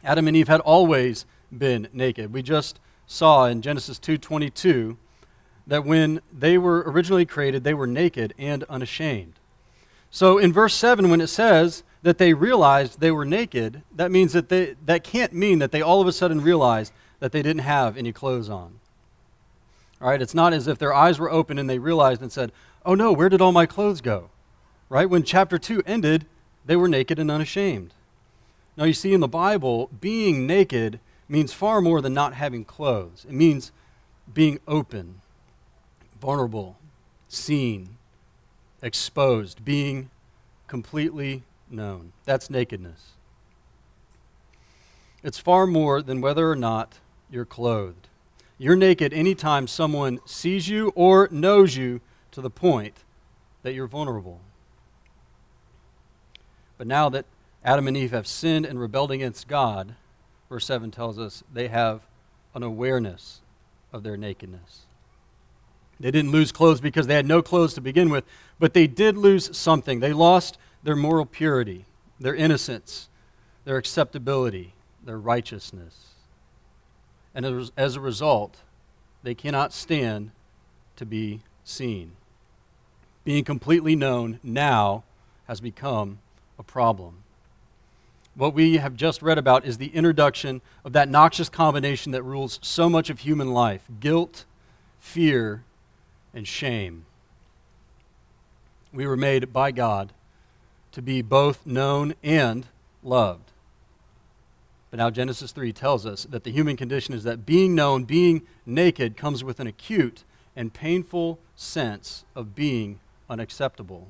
Adam 0.04 0.28
and 0.28 0.36
Eve 0.36 0.48
had 0.48 0.62
always 0.62 1.28
been 1.56 1.88
naked. 1.94 2.34
We 2.34 2.42
just 2.42 2.80
saw 3.10 3.46
in 3.46 3.62
Genesis 3.64 3.98
2:22 3.98 4.96
that 5.66 5.84
when 5.84 6.22
they 6.32 6.58
were 6.58 6.84
originally 6.86 7.26
created, 7.26 7.64
they 7.64 7.74
were 7.74 7.88
naked 7.88 8.36
and 8.38 8.64
unashamed. 8.66 9.34
So 10.12 10.38
in 10.38 10.54
verse 10.54 10.76
7 10.76 11.10
when 11.10 11.20
it 11.20 11.28
says 11.28 11.84
that 12.04 12.20
they 12.20 12.34
realized 12.34 13.00
they 13.00 13.12
were 13.12 13.26
naked, 13.26 13.82
that 13.94 14.12
means 14.12 14.34
that 14.34 14.50
they 14.50 14.76
that 14.86 15.04
can't 15.04 15.34
mean 15.34 15.58
that 15.58 15.72
they 15.72 15.82
all 15.82 16.02
of 16.02 16.08
a 16.08 16.12
sudden 16.12 16.42
realized 16.42 16.94
that 17.20 17.32
they 17.32 17.42
didn't 17.42 17.64
have 17.64 17.98
any 17.98 18.14
clothes 18.14 18.50
on. 18.50 18.80
All 20.00 20.10
right, 20.10 20.22
it's 20.22 20.36
not 20.36 20.54
as 20.54 20.68
if 20.68 20.78
their 20.78 20.94
eyes 20.94 21.20
were 21.20 21.32
open 21.32 21.58
and 21.58 21.68
they 21.70 21.80
realized 21.80 22.22
and 22.22 22.32
said, 22.32 22.52
"Oh 22.86 22.94
no, 22.94 23.12
where 23.12 23.28
did 23.28 23.42
all 23.42 23.52
my 23.52 23.66
clothes 23.66 24.02
go?" 24.02 24.30
Right? 24.88 25.10
When 25.10 25.24
chapter 25.24 25.58
2 25.58 25.82
ended, 25.86 26.28
they 26.66 26.76
were 26.76 26.88
naked 26.88 27.18
and 27.18 27.32
unashamed. 27.32 27.94
Now, 28.78 28.86
you 28.86 28.94
see, 28.94 29.14
in 29.14 29.20
the 29.20 29.28
Bible, 29.28 29.90
being 30.00 30.48
naked 30.48 31.00
means 31.30 31.54
far 31.54 31.80
more 31.80 32.02
than 32.02 32.14
not 32.14 32.34
having 32.34 32.66
clothes. 32.66 33.26
It 33.28 33.34
means 33.34 33.72
being 34.34 34.60
open, 34.68 35.22
vulnerable, 36.20 36.78
seen, 37.28 37.98
exposed, 38.82 39.64
being 39.64 40.10
completely 40.68 41.44
known. 41.70 42.12
That's 42.26 42.50
nakedness. 42.50 43.12
It's 45.24 45.38
far 45.38 45.68
more 45.68 46.02
than 46.02 46.22
whether 46.22 46.50
or 46.50 46.56
not 46.56 47.00
you're 47.30 47.46
clothed. 47.46 48.08
You're 48.58 48.76
naked 48.76 49.14
anytime 49.14 49.68
someone 49.68 50.20
sees 50.26 50.68
you 50.68 50.92
or 50.96 51.28
knows 51.32 51.76
you 51.76 52.02
to 52.32 52.42
the 52.42 52.50
point 52.50 53.04
that 53.64 53.74
you're 53.74 53.88
vulnerable. 53.88 54.42
But 56.78 56.88
now 56.88 57.10
that 57.10 57.26
Adam 57.64 57.88
and 57.88 57.98
Eve 57.98 58.12
have 58.12 58.28
sinned 58.28 58.66
and 58.66 58.80
rebelled 58.80 59.12
against 59.12 59.48
God, 59.48 59.96
verse 60.50 60.66
7 60.66 60.92
tells 60.92 61.18
us 61.20 61.44
they 61.54 61.68
have 61.68 62.02
an 62.54 62.64
awareness 62.64 63.42
of 63.94 64.04
their 64.04 64.18
nakedness. 64.18 64.86
They 66.00 66.12
didn't 66.12 66.32
lose 66.32 66.52
clothes 66.52 66.82
because 66.82 67.08
they 67.08 67.16
had 67.16 67.26
no 67.26 67.42
clothes 67.42 67.74
to 67.76 67.82
begin 67.82 68.10
with, 68.10 68.24
but 68.58 68.74
they 68.74 68.88
did 68.88 69.18
lose 69.18 69.56
something. 69.56 70.00
They 70.00 70.14
lost 70.14 70.58
their 70.82 70.96
moral 70.96 71.26
purity, 71.26 71.86
their 72.20 72.34
innocence, 72.34 73.10
their 73.66 73.78
acceptability, 73.78 74.74
their 75.06 75.20
righteousness. 75.20 76.14
And 77.36 77.70
as 77.78 77.96
a 77.96 78.02
result, 78.02 78.58
they 79.24 79.36
cannot 79.36 79.74
stand 79.74 80.32
to 80.96 81.06
be 81.06 81.42
seen. 81.64 82.14
Being 83.24 83.44
completely 83.44 83.96
known 83.96 84.40
now 84.42 85.04
has 85.48 85.62
become 85.62 86.20
a 86.58 86.64
problem. 86.64 87.24
What 88.36 88.54
we 88.54 88.78
have 88.78 88.96
just 88.96 89.22
read 89.22 89.38
about 89.38 89.66
is 89.66 89.78
the 89.78 89.88
introduction 89.88 90.62
of 90.86 90.94
that 90.94 91.10
noxious 91.10 91.50
combination 91.50 92.12
that 92.14 92.24
rules 92.24 92.60
so 92.62 92.90
much 92.90 93.10
of 93.10 93.20
human 93.20 93.52
life 93.54 93.88
guilt, 94.00 94.46
fear, 95.00 95.64
and 96.34 96.48
shame. 96.48 97.06
We 98.94 99.06
were 99.06 99.18
made 99.18 99.52
by 99.52 99.72
God 99.72 100.14
to 100.92 101.02
be 101.02 101.22
both 101.22 101.66
known 101.66 102.16
and 102.24 102.68
loved. 103.04 103.52
But 104.90 104.98
now 104.98 105.10
Genesis 105.10 105.52
3 105.52 105.72
tells 105.72 106.06
us 106.06 106.24
that 106.24 106.44
the 106.44 106.52
human 106.52 106.76
condition 106.76 107.14
is 107.14 107.24
that 107.24 107.46
being 107.46 107.76
known, 107.76 108.06
being 108.06 108.42
naked, 108.66 109.16
comes 109.16 109.44
with 109.44 109.60
an 109.60 109.68
acute 109.68 110.24
and 110.56 110.74
painful 110.74 111.40
sense 111.56 112.26
of 112.36 112.56
being 112.56 113.00
unacceptable. 113.30 114.08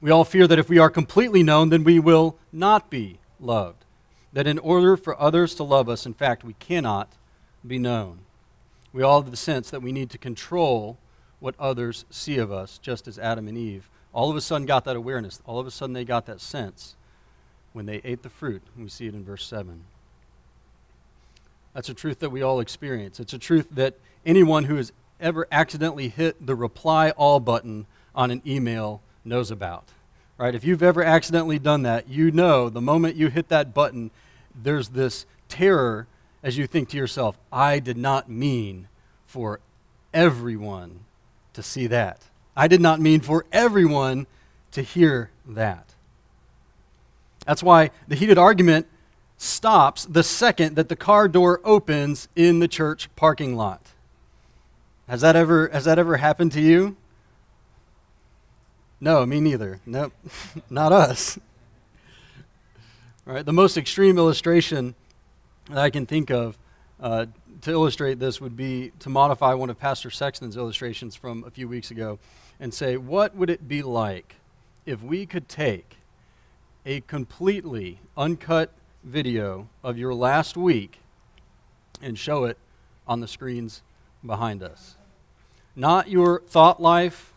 We 0.00 0.10
all 0.10 0.24
fear 0.24 0.46
that 0.46 0.58
if 0.58 0.68
we 0.68 0.78
are 0.78 0.90
completely 0.90 1.42
known, 1.42 1.70
then 1.70 1.84
we 1.84 1.98
will 1.98 2.36
not 2.52 2.90
be 2.90 3.18
loved. 3.40 3.84
That 4.32 4.46
in 4.46 4.58
order 4.58 4.96
for 4.96 5.20
others 5.20 5.54
to 5.56 5.62
love 5.62 5.88
us, 5.88 6.06
in 6.06 6.14
fact, 6.14 6.44
we 6.44 6.54
cannot 6.54 7.12
be 7.66 7.78
known. 7.78 8.20
We 8.92 9.02
all 9.02 9.22
have 9.22 9.30
the 9.30 9.36
sense 9.36 9.70
that 9.70 9.82
we 9.82 9.92
need 9.92 10.10
to 10.10 10.18
control 10.18 10.98
what 11.40 11.54
others 11.58 12.04
see 12.10 12.38
of 12.38 12.52
us, 12.52 12.78
just 12.78 13.08
as 13.08 13.18
Adam 13.18 13.48
and 13.48 13.56
Eve 13.56 13.88
all 14.14 14.30
of 14.30 14.36
a 14.36 14.40
sudden 14.40 14.64
got 14.64 14.84
that 14.84 14.96
awareness. 14.96 15.42
All 15.44 15.58
of 15.58 15.66
a 15.66 15.70
sudden 15.70 15.92
they 15.92 16.04
got 16.04 16.26
that 16.26 16.40
sense 16.40 16.94
when 17.72 17.84
they 17.84 18.00
ate 18.04 18.22
the 18.22 18.30
fruit. 18.30 18.62
We 18.78 18.88
see 18.88 19.08
it 19.08 19.14
in 19.14 19.24
verse 19.24 19.44
7. 19.44 19.84
That's 21.74 21.88
a 21.88 21.94
truth 21.94 22.20
that 22.20 22.30
we 22.30 22.40
all 22.40 22.60
experience. 22.60 23.18
It's 23.18 23.32
a 23.32 23.38
truth 23.38 23.68
that 23.72 23.98
anyone 24.24 24.64
who 24.64 24.76
has 24.76 24.92
ever 25.20 25.48
accidentally 25.50 26.08
hit 26.08 26.46
the 26.46 26.54
reply 26.54 27.10
all 27.10 27.40
button 27.40 27.86
on 28.14 28.30
an 28.30 28.40
email 28.46 29.02
knows 29.24 29.50
about. 29.50 29.88
Right? 30.36 30.54
If 30.54 30.64
you've 30.64 30.82
ever 30.82 31.02
accidentally 31.02 31.58
done 31.58 31.82
that, 31.82 32.08
you 32.08 32.30
know 32.30 32.68
the 32.68 32.80
moment 32.80 33.16
you 33.16 33.28
hit 33.28 33.48
that 33.48 33.72
button, 33.72 34.10
there's 34.54 34.88
this 34.90 35.26
terror 35.48 36.06
as 36.44 36.58
you 36.58 36.66
think 36.66 36.90
to 36.90 36.96
yourself, 36.96 37.38
I 37.50 37.78
did 37.78 37.96
not 37.96 38.28
mean 38.28 38.88
for 39.26 39.60
everyone 40.12 41.00
to 41.54 41.62
see 41.62 41.86
that. 41.86 42.20
I 42.54 42.68
did 42.68 42.82
not 42.82 43.00
mean 43.00 43.20
for 43.20 43.46
everyone 43.50 44.26
to 44.72 44.82
hear 44.82 45.30
that. 45.48 45.94
That's 47.46 47.62
why 47.62 47.90
the 48.06 48.14
heated 48.14 48.38
argument 48.38 48.86
stops 49.38 50.04
the 50.04 50.22
second 50.22 50.76
that 50.76 50.88
the 50.88 50.96
car 50.96 51.28
door 51.28 51.60
opens 51.64 52.28
in 52.36 52.58
the 52.58 52.68
church 52.68 53.08
parking 53.16 53.56
lot. 53.56 53.80
Has 55.08 55.22
that 55.22 55.36
ever, 55.36 55.68
has 55.68 55.86
that 55.86 55.98
ever 55.98 56.18
happened 56.18 56.52
to 56.52 56.60
you? 56.60 56.96
No, 59.04 59.26
me 59.26 59.38
neither. 59.38 59.80
Nope, 59.84 60.14
not 60.70 60.90
us. 60.90 61.38
Right? 63.26 63.44
The 63.44 63.52
most 63.52 63.76
extreme 63.76 64.16
illustration 64.16 64.94
that 65.68 65.76
I 65.76 65.90
can 65.90 66.06
think 66.06 66.30
of 66.30 66.56
uh, 66.98 67.26
to 67.60 67.70
illustrate 67.70 68.18
this 68.18 68.40
would 68.40 68.56
be 68.56 68.92
to 69.00 69.10
modify 69.10 69.52
one 69.52 69.68
of 69.68 69.78
Pastor 69.78 70.10
Sexton's 70.10 70.56
illustrations 70.56 71.14
from 71.14 71.44
a 71.44 71.50
few 71.50 71.68
weeks 71.68 71.90
ago 71.90 72.18
and 72.58 72.72
say, 72.72 72.96
what 72.96 73.36
would 73.36 73.50
it 73.50 73.68
be 73.68 73.82
like 73.82 74.36
if 74.86 75.02
we 75.02 75.26
could 75.26 75.50
take 75.50 75.98
a 76.86 77.02
completely 77.02 78.00
uncut 78.16 78.72
video 79.04 79.68
of 79.82 79.98
your 79.98 80.14
last 80.14 80.56
week 80.56 81.00
and 82.00 82.18
show 82.18 82.44
it 82.44 82.56
on 83.06 83.20
the 83.20 83.28
screens 83.28 83.82
behind 84.24 84.62
us? 84.62 84.96
Not 85.76 86.08
your 86.08 86.40
thought 86.40 86.80
life, 86.80 87.33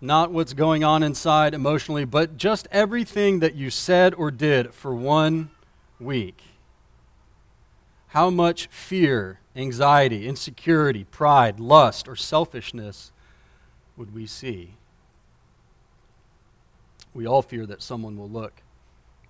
not 0.00 0.30
what's 0.30 0.54
going 0.54 0.84
on 0.84 1.02
inside 1.02 1.54
emotionally, 1.54 2.04
but 2.04 2.36
just 2.36 2.68
everything 2.70 3.40
that 3.40 3.54
you 3.54 3.70
said 3.70 4.14
or 4.14 4.30
did 4.30 4.72
for 4.72 4.94
one 4.94 5.50
week 5.98 6.42
how 8.08 8.30
much 8.30 8.68
fear, 8.68 9.38
anxiety, 9.54 10.26
insecurity, 10.26 11.04
pride, 11.04 11.60
lust, 11.60 12.08
or 12.08 12.16
selfishness 12.16 13.12
would 13.96 14.14
we 14.14 14.26
see? 14.26 14.74
We 17.12 17.26
all 17.26 17.42
fear 17.42 17.66
that 17.66 17.82
someone 17.82 18.16
will 18.16 18.28
look 18.28 18.62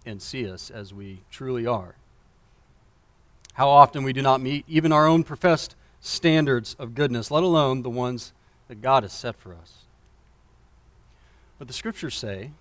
and 0.06 0.22
see 0.22 0.48
us 0.48 0.70
as 0.70 0.94
we 0.94 1.20
truly 1.30 1.66
are. 1.66 1.96
How 3.54 3.68
often 3.68 4.04
we 4.04 4.12
do 4.12 4.22
not 4.22 4.40
meet 4.40 4.64
even 4.68 4.92
our 4.92 5.06
own 5.06 5.24
professed 5.24 5.74
standards 6.00 6.76
of 6.78 6.94
goodness, 6.94 7.30
let 7.30 7.42
alone 7.42 7.82
the 7.82 7.90
ones 7.90 8.32
that 8.68 8.80
God 8.80 9.02
has 9.02 9.12
set 9.12 9.36
for 9.36 9.54
us. 9.54 9.87
But 11.58 11.66
the 11.66 11.74
scriptures 11.74 12.14
say, 12.14 12.52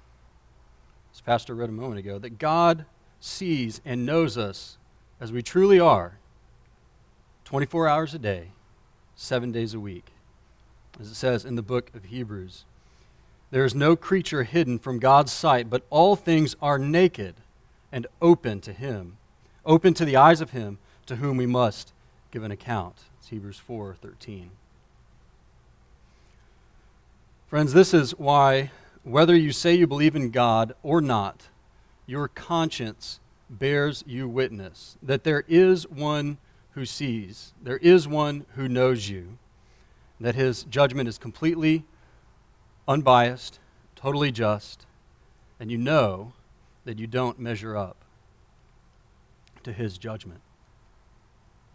as 1.14 1.22
Pastor 1.22 1.54
read 1.54 1.70
a 1.70 1.74
moment 1.74 2.00
ago, 2.00 2.18
that 2.20 2.40
God 2.40 2.86
sees 3.20 3.82
and 3.86 4.06
knows 4.06 4.38
us 4.38 4.78
as 5.20 5.32
we 5.32 5.42
truly 5.42 5.80
are 5.80 6.18
24 7.46 7.88
hours 7.88 8.14
a 8.14 8.20
day, 8.20 8.50
seven 9.16 9.52
days 9.52 9.74
a 9.74 9.80
week. 9.80 10.12
As 11.00 11.10
it 11.12 11.16
says 11.16 11.46
in 11.46 11.56
the 11.56 11.62
book 11.62 11.92
of 11.96 12.06
Hebrews, 12.06 12.66
there 13.52 13.64
is 13.64 13.74
no 13.74 13.96
creature 13.96 14.44
hidden 14.44 14.80
from 14.80 15.00
God's 15.00 15.32
sight, 15.32 15.70
but 15.70 15.84
all 15.90 16.16
things 16.16 16.56
are 16.62 16.78
naked 16.78 17.36
and 17.92 18.08
open 18.22 18.60
to 18.62 18.74
Him, 18.74 19.18
open 19.66 19.94
to 19.94 20.06
the 20.06 20.18
eyes 20.18 20.42
of 20.42 20.52
Him 20.52 20.80
to 21.06 21.18
whom 21.18 21.38
we 21.38 21.46
must 21.46 21.94
give 22.32 22.44
an 22.44 22.52
account. 22.52 23.04
It's 23.20 23.30
Hebrews 23.30 23.62
4:13. 23.68 24.50
Friends, 27.48 27.72
this 27.72 27.94
is 27.94 28.12
why 28.12 28.72
whether 29.08 29.36
you 29.36 29.54
say 29.54 29.74
you 29.74 29.88
believe 29.88 30.18
in 30.18 30.32
God 30.32 30.74
or 30.84 31.00
not, 31.00 31.48
your 32.06 32.28
conscience 32.28 33.22
bears 33.50 34.04
you 34.06 34.28
witness 34.28 34.98
that 35.02 35.24
there 35.24 35.46
is 35.48 35.88
one 35.88 36.38
who 36.72 36.86
sees, 36.86 37.54
there 37.62 37.78
is 37.78 38.06
one 38.06 38.46
who 38.56 38.68
knows 38.68 39.08
you, 39.08 39.38
that 40.20 40.36
his 40.36 40.64
judgment 40.66 41.08
is 41.08 41.18
completely 41.18 41.86
unbiased, 42.86 43.60
totally 43.96 44.30
just, 44.30 44.86
and 45.58 45.72
you 45.72 45.78
know 45.78 46.34
that 46.84 47.00
you 47.00 47.08
don't 47.08 47.40
measure 47.40 47.78
up 47.78 48.04
to 49.64 49.72
his 49.72 49.98
judgment. 49.98 50.42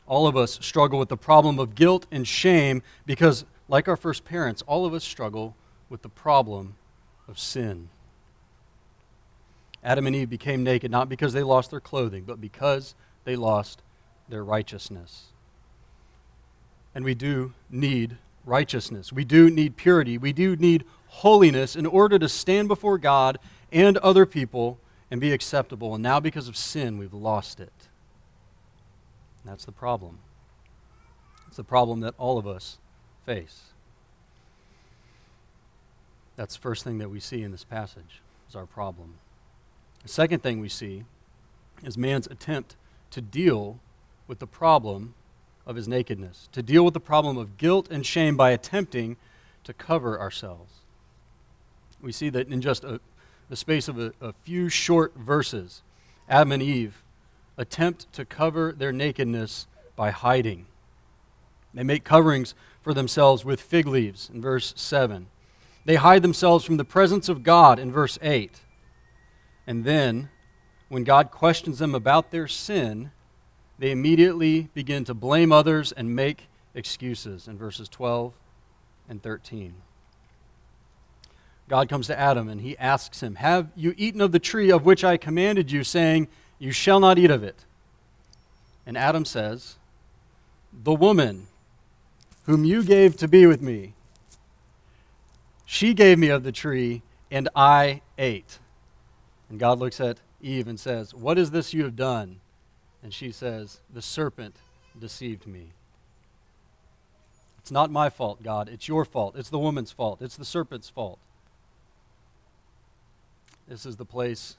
All 0.07 0.27
of 0.27 0.37
us 0.37 0.59
struggle 0.61 0.99
with 0.99 1.09
the 1.09 1.17
problem 1.17 1.59
of 1.59 1.75
guilt 1.75 2.07
and 2.11 2.29
shame 2.29 2.83
because, 3.07 3.47
like 3.69 3.89
our 3.89 3.97
first 3.97 4.25
parents, 4.25 4.61
all 4.67 4.85
of 4.85 4.93
us 4.93 5.03
struggle 5.03 5.57
with 5.89 6.03
the 6.03 6.09
problem 6.11 6.75
of 7.33 7.39
sin. 7.39 7.89
Adam 9.83 10.07
and 10.07 10.15
Eve 10.15 10.29
became 10.29 10.63
naked 10.63 10.91
not 10.91 11.09
because 11.09 11.33
they 11.33 11.43
lost 11.43 11.71
their 11.71 11.81
clothing, 11.81 12.25
but 12.25 12.41
because 12.41 12.95
they 13.25 13.35
lost 13.35 13.81
their 14.29 14.45
righteousness. 14.45 15.29
And 16.95 17.07
we 17.07 17.15
do 17.15 17.55
need 17.71 18.19
righteousness. 18.45 19.15
We 19.15 19.25
do 19.25 19.49
need 19.49 19.79
purity. 19.79 20.19
We 20.19 20.35
do 20.35 20.57
need 20.57 20.85
holiness 21.07 21.75
in 21.75 21.87
order 21.87 22.19
to 22.19 22.29
stand 22.29 22.69
before 22.69 22.99
God 22.99 23.39
and 23.73 23.97
other 23.99 24.27
people 24.27 24.79
and 25.11 25.19
be 25.19 25.33
acceptable. 25.33 25.95
And 25.95 26.03
now, 26.03 26.21
because 26.21 26.49
of 26.49 26.57
sin, 26.57 26.99
we've 26.99 27.15
lost 27.15 27.61
it. 27.61 27.73
that's 29.43 29.65
the 29.65 29.73
problem. 29.73 30.19
It's 31.49 31.57
the 31.57 31.65
problem 31.65 32.01
that 32.01 32.15
all 32.19 32.37
of 32.37 32.47
us 32.47 32.79
face. 33.25 33.72
That's 36.37 36.55
the 36.55 36.61
first 36.61 36.85
thing 36.85 36.99
that 36.99 37.11
we 37.11 37.21
see 37.21 37.43
in 37.43 37.53
this 37.53 37.65
passage 37.65 38.23
is 38.49 38.57
our 38.57 38.67
problem. 38.67 39.15
The 40.03 40.09
second 40.09 40.43
thing 40.43 40.61
we 40.61 40.69
see 40.69 41.05
is 41.85 41.97
man's 41.97 42.27
attempt 42.27 42.77
to 43.11 43.21
deal 43.21 43.79
with 44.27 44.39
the 44.39 44.47
problem 44.47 45.15
of 45.67 45.77
his 45.77 45.87
nakedness, 45.87 46.49
to 46.53 46.63
deal 46.63 46.85
with 46.85 46.95
the 46.95 47.01
problem 47.01 47.37
of 47.39 47.57
guilt 47.57 47.91
and 47.91 48.05
shame 48.05 48.37
by 48.37 48.51
attempting 48.51 49.17
to 49.65 49.73
cover 49.73 50.19
ourselves. 50.19 50.73
We 52.01 52.13
see 52.13 52.31
that 52.31 52.49
in 52.49 52.61
just 52.61 52.83
a, 52.83 53.01
the 53.49 53.57
space 53.57 53.87
of 53.87 53.99
a, 53.99 54.13
a 54.21 54.33
few 54.33 54.69
short 54.69 55.15
verses, 55.15 55.83
Adam 56.29 56.53
and 56.53 56.63
Eve 56.63 57.03
attempt 57.57 58.13
to 58.15 58.25
cover 58.25 58.73
their 58.73 58.93
nakedness 58.93 59.67
by 59.95 60.11
hiding. 60.11 60.67
They 61.75 61.85
make 61.85 62.05
coverings 62.05 62.55
for 62.83 62.93
themselves 62.93 63.45
with 63.45 63.61
fig 63.61 63.87
leaves 63.87 64.31
in 64.33 64.41
verse 64.41 64.75
7. 64.77 65.27
They 65.85 65.97
hide 65.97 66.23
themselves 66.23 66.65
from 66.65 66.77
the 66.77 66.85
presence 66.85 67.29
of 67.29 67.43
God 67.43 67.79
in 67.79 67.91
verse 67.91 68.19
8. 68.23 68.61
And 69.67 69.85
then, 69.85 70.31
when 70.89 71.05
God 71.05 71.31
questions 71.31 71.79
them 71.79 71.95
about 71.95 72.31
their 72.31 72.47
sin, 72.47 73.11
they 73.79 73.91
immediately 73.91 74.69
begin 74.75 75.05
to 75.05 75.15
blame 75.15 75.51
others 75.51 75.93
and 75.93 76.15
make 76.15 76.49
excuses 76.75 77.49
in 77.49 77.59
verses 77.59 77.89
12 77.89 78.33
and 79.09 79.23
13. 79.23 79.75
God 81.69 81.89
comes 81.89 82.07
to 82.09 82.19
Adam 82.19 82.49
and 82.49 82.61
he 82.61 82.77
asks 82.79 83.23
him, 83.23 83.37
Have 83.37 83.71
you 83.75 83.95
eaten 83.97 84.21
of 84.21 84.33
the 84.33 84.39
tree 84.39 84.71
of 84.71 84.85
which 84.85 85.05
I 85.05 85.17
commanded 85.17 85.73
you, 85.73 85.85
saying, 85.85 86.29
You 86.59 86.71
shall 86.71 87.01
not 87.01 87.19
eat 87.19 87.31
of 87.31 87.43
it? 87.43 87.65
And 88.85 88.99
Adam 88.99 89.25
says, 89.25 89.77
The 90.73 90.95
woman 90.95 91.47
whom 92.45 92.65
you 92.65 92.83
gave 92.83 93.17
to 93.17 93.29
be 93.29 93.47
with 93.47 93.63
me, 93.63 93.95
she 95.73 95.95
gave 95.95 96.19
me 96.19 96.29
of 96.29 96.43
the 96.43 96.53
tree, 96.53 97.01
and 97.31 97.49
I 97.57 98.03
ate. 98.19 98.59
And 99.49 99.59
God 99.59 99.79
looks 99.79 100.03
at 100.03 100.19
Eve 100.43 100.69
and 100.69 100.79
says, 100.79 101.15
What 101.15 101.39
is 101.39 101.51
this 101.51 101.73
you 101.73 101.85
have 101.85 101.97
done? 101.97 102.41
And 103.03 103.15
she 103.15 103.33
says, 103.33 103.81
The 103.91 104.03
serpent 104.03 104.57
deceived 105.01 105.47
me. 105.47 105.69
It's 107.59 107.71
not 107.71 107.91
my 107.91 108.11
fault, 108.11 108.43
God. 108.43 108.69
It's 108.69 108.87
your 108.87 109.07
fault. 109.07 109.35
It's 109.35 109.49
the 109.49 109.59
woman's 109.59 109.91
fault. 109.91 110.21
It's 110.21 110.37
the 110.37 110.45
serpent's 110.45 110.91
fault. 110.91 111.19
This 113.67 113.87
is 113.87 113.97
the 113.97 114.05
place 114.05 114.57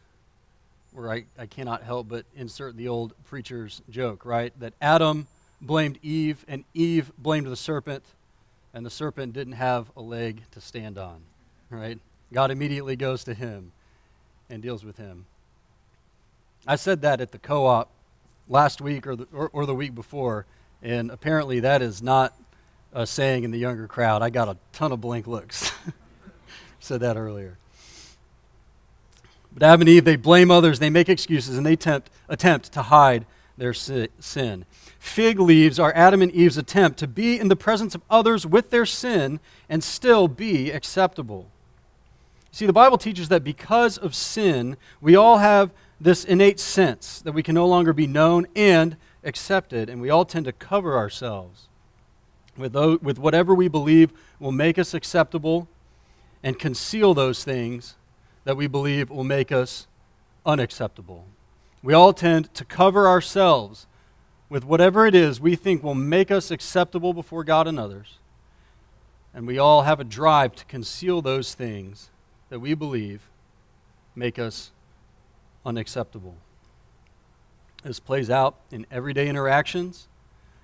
where 0.94 1.12
I, 1.12 1.26
I 1.38 1.46
cannot 1.46 1.84
help 1.84 2.10
but 2.10 2.26
insert 2.36 2.76
the 2.76 2.88
old 2.88 3.14
preacher's 3.26 3.84
joke, 3.88 4.26
right? 4.26 4.52
That 4.60 4.74
Adam 4.82 5.28
blamed 5.62 6.00
Eve, 6.02 6.44
and 6.48 6.64
Eve 6.74 7.12
blamed 7.20 7.46
the 7.46 7.56
serpent, 7.56 8.04
and 8.74 8.86
the 8.86 8.90
serpent 8.90 9.34
didn't 9.34 9.54
have 9.54 9.92
a 9.96 10.02
leg 10.02 10.42
to 10.52 10.62
stand 10.62 10.98
on, 10.98 11.22
right? 11.70 12.00
God 12.32 12.52
immediately 12.52 12.96
goes 12.96 13.24
to 13.26 13.34
him 13.34 13.72
and 14.50 14.62
deals 14.62 14.84
with 14.84 14.98
him. 14.98 15.26
I 16.66 16.76
said 16.76 17.02
that 17.02 17.22
at 17.22 17.32
the 17.32 17.38
co 17.38 17.66
op 17.66 17.90
last 18.48 18.82
week 18.82 19.06
or 19.06 19.16
the, 19.16 19.28
or, 19.34 19.50
or 19.54 19.66
the 19.66 19.76
week 19.76 19.94
before, 19.94 20.46
and 20.82 21.12
apparently 21.12 21.60
that 21.62 21.82
is 21.82 22.02
not 22.02 22.34
a 22.94 23.06
saying 23.06 23.44
in 23.44 23.52
the 23.52 23.60
younger 23.60 23.88
crowd. 23.88 24.22
I 24.22 24.30
got 24.30 24.48
a 24.48 24.58
ton 24.72 24.92
of 24.92 25.02
blank 25.02 25.28
looks. 25.28 25.72
said 26.84 27.00
that 27.00 27.18
earlier. 27.18 27.58
But 29.54 29.64
Adam 29.64 29.82
and 29.82 29.90
Eve, 29.90 30.04
they 30.04 30.16
blame 30.16 30.52
others, 30.52 30.80
they 30.80 30.90
make 30.90 31.10
excuses, 31.10 31.58
and 31.58 31.66
they 31.66 31.74
attempt, 31.74 32.10
attempt 32.28 32.74
to 32.74 32.82
hide 32.82 33.26
their 33.58 33.74
sin. 33.74 34.66
Fig 35.00 35.40
leaves 35.40 35.80
are 35.80 35.94
Adam 35.96 36.22
and 36.22 36.32
Eve's 36.32 36.58
attempt 36.58 36.98
to 37.00 37.08
be 37.08 37.40
in 37.40 37.48
the 37.48 37.56
presence 37.56 37.94
of 37.94 38.02
others 38.10 38.46
with 38.46 38.70
their 38.70 38.86
sin 38.86 39.40
and 39.70 39.84
still 39.84 40.28
be 40.28 40.72
acceptable. 40.72 41.50
See, 42.52 42.66
the 42.66 42.74
Bible 42.74 42.98
teaches 42.98 43.30
that 43.30 43.44
because 43.44 43.98
of 43.98 44.16
sin, 44.16 44.78
we 45.02 45.16
all 45.16 45.40
have 45.40 45.72
this 46.00 46.24
innate 46.24 46.60
sense 46.60 47.22
that 47.22 47.32
we 47.32 47.44
can 47.44 47.56
no 47.56 47.68
longer 47.68 47.94
be 47.94 48.08
known 48.08 48.46
and 48.56 48.98
accepted, 49.24 49.90
and 49.90 50.02
we 50.02 50.10
all 50.10 50.26
tend 50.26 50.46
to 50.46 50.52
cover 50.52 50.98
ourselves 50.98 51.68
with, 52.58 52.76
with 52.76 53.18
whatever 53.18 53.56
we 53.56 53.68
believe 53.68 54.12
will 54.40 54.52
make 54.52 54.78
us 54.78 54.94
acceptable 54.94 55.68
and 56.44 56.60
conceal 56.60 57.14
those 57.14 57.44
things 57.44 57.96
that 58.44 58.58
we 58.58 58.68
believe 58.68 59.10
will 59.10 59.24
make 59.24 59.52
us 59.52 59.88
unacceptable. 60.46 61.26
We 61.84 61.94
all 61.94 62.14
tend 62.14 62.54
to 62.54 62.64
cover 62.64 63.08
ourselves 63.08 63.86
with 64.50 64.64
whatever 64.64 65.06
it 65.06 65.14
is 65.14 65.42
we 65.42 65.56
think 65.56 65.84
will 65.84 65.94
make 65.94 66.32
us 66.32 66.50
acceptable 66.50 67.14
before 67.14 67.44
God 67.44 67.68
and 67.68 67.78
others. 67.78 68.20
And 69.34 69.46
we 69.46 69.58
all 69.60 69.82
have 69.82 70.00
a 70.00 70.06
drive 70.06 70.56
to 70.56 70.66
conceal 70.66 71.22
those 71.22 71.54
things 71.54 72.10
that 72.50 72.60
we 72.60 72.74
believe 72.74 73.30
make 74.16 74.40
us 74.40 74.72
unacceptable. 75.66 76.36
This 77.84 78.00
plays 78.00 78.30
out 78.30 78.56
in 78.72 78.86
everyday 78.90 79.28
interactions, 79.28 80.08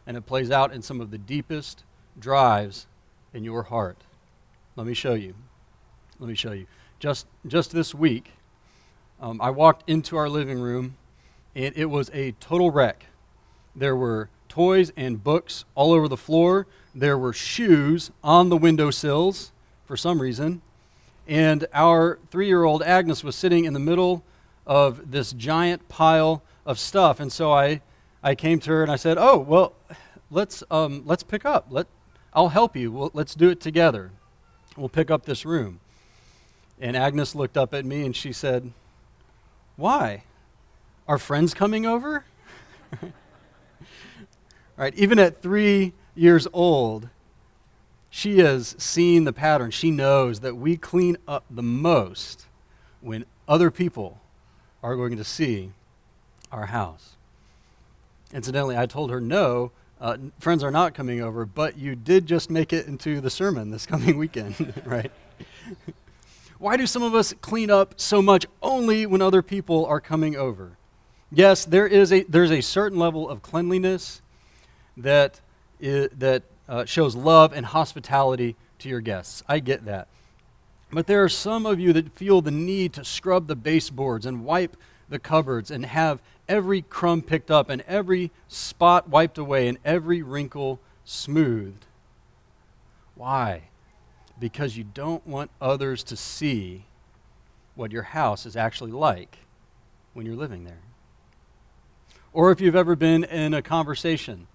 and 0.07 0.15
it 0.15 0.25
plays 0.25 0.51
out 0.51 0.71
in 0.71 0.81
some 0.81 1.01
of 1.01 1.11
the 1.11 1.17
deepest 1.17 1.83
drives 2.17 2.87
in 3.33 3.43
your 3.43 3.63
heart. 3.63 3.97
Let 4.75 4.87
me 4.87 4.93
show 4.93 5.15
you. 5.15 5.35
Let 6.19 6.29
me 6.29 6.35
show 6.35 6.53
you. 6.53 6.67
Just, 6.99 7.27
just 7.45 7.71
this 7.71 7.93
week, 7.93 8.31
um, 9.19 9.41
I 9.41 9.49
walked 9.49 9.89
into 9.89 10.15
our 10.15 10.29
living 10.29 10.59
room, 10.59 10.95
and 11.55 11.73
it 11.75 11.85
was 11.85 12.09
a 12.13 12.31
total 12.33 12.71
wreck. 12.71 13.05
There 13.75 13.95
were 13.95 14.29
toys 14.47 14.91
and 14.97 15.23
books 15.23 15.65
all 15.75 15.93
over 15.93 16.07
the 16.07 16.17
floor. 16.17 16.67
There 16.93 17.17
were 17.17 17.33
shoes 17.33 18.11
on 18.23 18.49
the 18.49 18.57
windowsills 18.57 19.51
for 19.85 19.95
some 19.95 20.21
reason. 20.21 20.61
And 21.27 21.67
our 21.73 22.19
three 22.31 22.47
year 22.47 22.63
old 22.63 22.81
Agnes 22.83 23.23
was 23.23 23.35
sitting 23.35 23.65
in 23.65 23.73
the 23.73 23.79
middle 23.79 24.23
of 24.65 25.11
this 25.11 25.31
giant 25.31 25.87
pile 25.87 26.43
of 26.65 26.79
stuff. 26.79 27.19
And 27.19 27.31
so 27.31 27.51
I, 27.51 27.81
I 28.23 28.35
came 28.35 28.59
to 28.61 28.71
her 28.71 28.83
and 28.83 28.91
I 28.91 28.95
said, 28.95 29.17
Oh, 29.19 29.37
well, 29.37 29.73
let's, 30.31 30.63
um, 30.71 31.03
let's 31.05 31.23
pick 31.23 31.45
up. 31.45 31.67
Let, 31.69 31.87
I'll 32.33 32.49
help 32.49 32.75
you. 32.75 32.91
We'll, 32.91 33.11
let's 33.13 33.35
do 33.35 33.49
it 33.49 33.61
together. 33.61 34.11
We'll 34.75 34.89
pick 34.89 35.11
up 35.11 35.25
this 35.25 35.45
room. 35.45 35.79
And 36.79 36.95
Agnes 36.95 37.35
looked 37.35 37.57
up 37.57 37.73
at 37.73 37.85
me 37.85 38.05
and 38.05 38.15
she 38.15 38.31
said, 38.31 38.71
Why? 39.75 40.23
Are 41.09 41.17
friends 41.17 41.55
coming 41.55 41.87
over? 41.87 42.23
right, 44.77 44.93
even 44.93 45.17
at 45.17 45.41
three 45.41 45.93
years 46.13 46.47
old, 46.53 47.09
she 48.11 48.37
has 48.41 48.75
seen 48.77 49.23
the 49.23 49.33
pattern. 49.33 49.71
She 49.71 49.89
knows 49.89 50.41
that 50.41 50.55
we 50.55 50.77
clean 50.77 51.17
up 51.27 51.45
the 51.49 51.63
most 51.63 52.45
when 53.01 53.25
other 53.47 53.71
people 53.71 54.21
are 54.83 54.95
going 54.95 55.17
to 55.17 55.23
see 55.23 55.71
our 56.51 56.67
house. 56.67 57.15
Incidentally, 58.31 58.77
I 58.77 58.85
told 58.85 59.09
her, 59.09 59.19
no, 59.19 59.71
uh, 59.99 60.17
friends 60.39 60.61
are 60.61 60.69
not 60.69 60.93
coming 60.93 61.23
over, 61.23 61.43
but 61.43 61.75
you 61.75 61.95
did 61.95 62.27
just 62.27 62.51
make 62.51 62.71
it 62.71 62.85
into 62.85 63.19
the 63.19 63.31
sermon 63.31 63.71
this 63.71 63.85
coming 63.87 64.15
weekend, 64.15 64.75
right? 64.85 65.11
Why 66.59 66.77
do 66.77 66.85
some 66.85 67.01
of 67.01 67.15
us 67.15 67.33
clean 67.41 67.71
up 67.71 67.99
so 67.99 68.21
much 68.21 68.45
only 68.61 69.07
when 69.07 69.23
other 69.23 69.41
people 69.41 69.87
are 69.87 69.99
coming 69.99 70.35
over? 70.35 70.75
Yes, 71.31 71.65
there 71.65 71.85
is 71.85 72.11
a, 72.11 72.23
there's 72.23 72.51
a 72.51 72.61
certain 72.61 72.97
level 72.97 73.29
of 73.29 73.41
cleanliness 73.41 74.21
that, 74.97 75.39
that 75.79 76.43
uh, 76.67 76.85
shows 76.85 77.15
love 77.15 77.53
and 77.53 77.65
hospitality 77.65 78.55
to 78.79 78.89
your 78.89 79.01
guests. 79.01 79.43
I 79.47 79.59
get 79.59 79.85
that. 79.85 80.07
But 80.91 81.05
there 81.05 81.23
are 81.23 81.29
some 81.29 81.67
of 81.67 81.79
you 81.79 81.93
that 81.93 82.13
feel 82.13 82.41
the 82.41 82.51
need 82.51 82.93
to 82.93 83.05
scrub 83.05 83.45
the 83.45 83.55
baseboards 83.55 84.25
and 84.25 84.43
wipe 84.43 84.75
the 85.07 85.19
cupboards 85.19 85.69
and 85.69 85.85
have 85.85 86.21
every 86.47 86.81
crumb 86.81 87.21
picked 87.21 87.51
up 87.51 87.69
and 87.69 87.83
every 87.87 88.31
spot 88.47 89.07
wiped 89.07 89.37
away 89.37 89.67
and 89.67 89.77
every 89.85 90.23
wrinkle 90.23 90.79
smoothed. 91.05 91.85
Why? 93.13 93.63
Because 94.39 94.77
you 94.77 94.83
don't 94.83 95.25
want 95.27 95.51
others 95.61 96.03
to 96.05 96.15
see 96.15 96.85
what 97.75 97.91
your 97.91 98.03
house 98.03 98.47
is 98.47 98.55
actually 98.55 98.91
like 98.91 99.39
when 100.13 100.25
you're 100.25 100.35
living 100.35 100.63
there. 100.63 100.79
Or 102.33 102.51
if 102.51 102.61
you've 102.61 102.75
ever 102.75 102.95
been 102.95 103.23
in 103.23 103.53
a 103.53 103.61
conversation, 103.61 104.47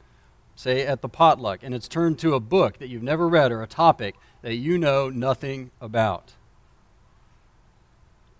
say 0.54 0.86
at 0.86 1.02
the 1.02 1.08
potluck, 1.08 1.60
and 1.62 1.74
it's 1.74 1.88
turned 1.88 2.18
to 2.20 2.34
a 2.34 2.40
book 2.40 2.78
that 2.78 2.88
you've 2.88 3.02
never 3.02 3.28
read 3.28 3.52
or 3.52 3.62
a 3.62 3.66
topic 3.66 4.14
that 4.42 4.54
you 4.54 4.78
know 4.78 5.08
nothing 5.10 5.70
about 5.80 6.34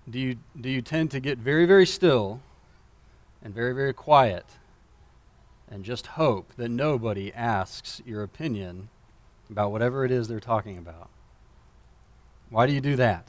do 0.09 0.19
you, 0.19 0.37
do 0.61 0.69
you 0.69 0.83
tend 0.83 1.11
to 1.13 1.21
get 1.21 1.39
very, 1.39 1.65
very 1.65 1.87
still 1.87 2.41
and 3.43 3.55
very, 3.55 3.75
very 3.75 3.93
quiet 3.93 4.45
and 5.71 5.85
just 5.85 6.09
hope 6.09 6.53
that 6.57 6.69
nobody 6.69 7.33
asks 7.33 8.03
your 8.05 8.23
opinion 8.23 8.89
about 9.51 9.73
whatever 9.73 10.05
it 10.05 10.11
is 10.11 10.29
they're 10.29 10.41
talking 10.41 10.77
about? 10.77 11.09
Why 12.51 12.67
do 12.67 12.73
you 12.73 12.81
do 12.81 12.97
that? 12.97 13.29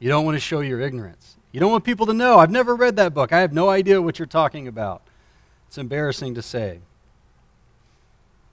You 0.00 0.08
don't 0.08 0.24
want 0.24 0.34
to 0.34 0.40
show 0.40 0.60
your 0.60 0.80
ignorance. 0.80 1.36
You 1.52 1.60
don't 1.60 1.70
want 1.70 1.84
people 1.84 2.06
to 2.06 2.12
know. 2.12 2.38
I've 2.38 2.50
never 2.50 2.74
read 2.74 2.96
that 2.96 3.14
book. 3.14 3.32
I 3.32 3.40
have 3.40 3.52
no 3.52 3.68
idea 3.68 4.02
what 4.02 4.18
you're 4.18 4.26
talking 4.26 4.66
about. 4.66 5.02
It's 5.72 5.78
embarrassing 5.78 6.34
to 6.34 6.42
say. 6.42 6.80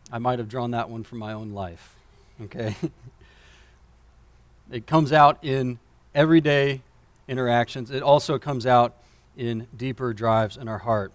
I 0.10 0.20
might 0.20 0.40
have 0.40 0.48
drawn 0.48 0.72
that 0.72 0.90
one 0.90 1.04
from 1.04 1.18
my 1.18 1.34
own 1.34 1.52
life. 1.52 1.98
Okay? 2.44 2.74
it 4.72 4.88
comes 4.88 5.12
out 5.12 5.44
in 5.44 5.80
everyday 6.16 6.82
interactions. 7.28 7.92
It 7.92 8.04
also 8.04 8.40
comes 8.40 8.66
out 8.66 8.94
in 9.36 9.68
deeper 9.76 10.14
drives 10.14 10.56
in 10.56 10.70
our 10.70 10.78
heart. 10.78 11.12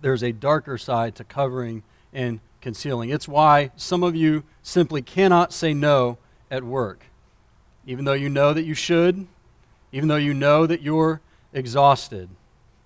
There's 0.00 0.24
a 0.24 0.32
darker 0.32 0.76
side 0.78 1.14
to 1.14 1.22
covering 1.22 1.84
and 2.12 2.40
concealing. 2.60 3.10
It's 3.10 3.28
why 3.28 3.70
some 3.76 4.02
of 4.02 4.16
you 4.16 4.42
simply 4.64 5.00
cannot 5.00 5.52
say 5.52 5.72
no 5.74 6.18
at 6.50 6.64
work, 6.64 7.04
even 7.86 8.04
though 8.04 8.14
you 8.14 8.28
know 8.28 8.52
that 8.52 8.64
you 8.64 8.74
should, 8.74 9.28
even 9.92 10.08
though 10.08 10.16
you 10.16 10.34
know 10.34 10.66
that 10.66 10.82
you're 10.82 11.20
exhausted. 11.52 12.30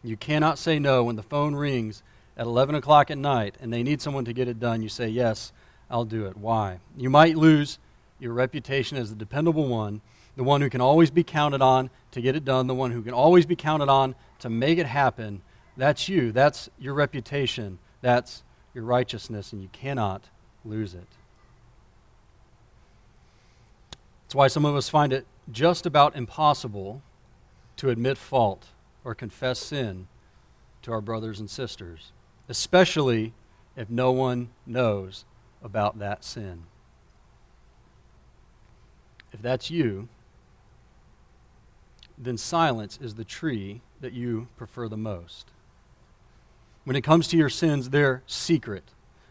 You 0.03 0.19
cannot 0.19 0.59
say 0.59 0.79
no 0.79 1.05
when 1.05 1.17
the 1.17 1.23
phone 1.23 1.55
rings 1.55 2.03
at 2.39 2.47
11 2.47 2.77
o'clock 2.77 3.11
at 3.11 3.19
night 3.19 3.57
and 3.61 3.73
they 3.73 3.83
need 3.83 4.01
someone 4.01 4.25
to 4.25 4.33
get 4.33 4.49
it 4.49 4.59
done. 4.59 4.81
You 4.81 4.89
say, 4.89 5.09
Yes, 5.09 5.53
I'll 5.91 6.05
do 6.05 6.27
it. 6.27 6.37
Why? 6.37 6.79
You 6.97 7.11
might 7.11 7.37
lose 7.37 7.79
your 8.19 8.33
reputation 8.33 8.97
as 8.97 9.11
the 9.11 9.17
dependable 9.17 9.69
one 9.69 10.01
the 10.39 10.45
one 10.45 10.61
who 10.61 10.71
can 10.71 10.81
always 10.81 11.11
be 11.11 11.25
counted 11.25 11.61
on 11.61 11.91
to 12.13 12.21
get 12.21 12.37
it 12.37 12.45
done, 12.45 12.69
the 12.69 12.75
one 12.75 12.93
who 12.93 13.03
can 13.03 13.13
always 13.13 13.45
be 13.45 13.57
counted 13.57 13.89
on 13.89 14.15
to 14.39 14.49
make 14.49 14.79
it 14.79 14.87
happen. 14.87 15.43
That's 15.77 16.09
you. 16.09 16.31
That's 16.31 16.71
your 16.79 16.95
reputation. 16.95 17.81
That's 18.03 18.45
your 18.73 18.85
righteousness, 18.85 19.53
and 19.53 19.61
you 19.61 19.69
cannot 19.73 20.29
lose 20.65 20.95
it. 20.95 21.09
That's 24.23 24.37
why 24.37 24.47
some 24.47 24.65
of 24.65 24.77
us 24.77 24.89
find 24.89 25.13
it 25.13 25.27
just 25.51 25.87
about 25.87 26.15
impossible 26.15 27.03
to 27.79 27.91
admit 27.91 28.17
fault 28.17 28.67
or 29.03 29.17
confess 29.17 29.59
sin 29.59 30.07
to 30.83 30.93
our 30.93 31.01
brothers 31.01 31.41
and 31.41 31.51
sisters, 31.51 32.13
especially 32.49 33.33
if 33.77 33.91
no 33.91 34.11
one 34.11 34.49
knows 34.67 35.25
about 35.63 35.99
that 35.99 36.25
sin. 36.25 36.65
If 39.33 39.43
that's 39.43 39.71
you, 39.71 40.09
then 42.17 42.37
silence 42.37 42.99
is 43.01 43.15
the 43.15 43.25
tree 43.25 43.83
that 44.01 44.13
you 44.13 44.49
prefer 44.57 44.89
the 44.89 44.97
most. 44.97 45.49
When 46.85 46.97
it 46.97 47.03
comes 47.03 47.29
to 47.29 47.37
your 47.37 47.51
sins, 47.51 47.91
they're 47.91 48.23
secret. 48.27 48.85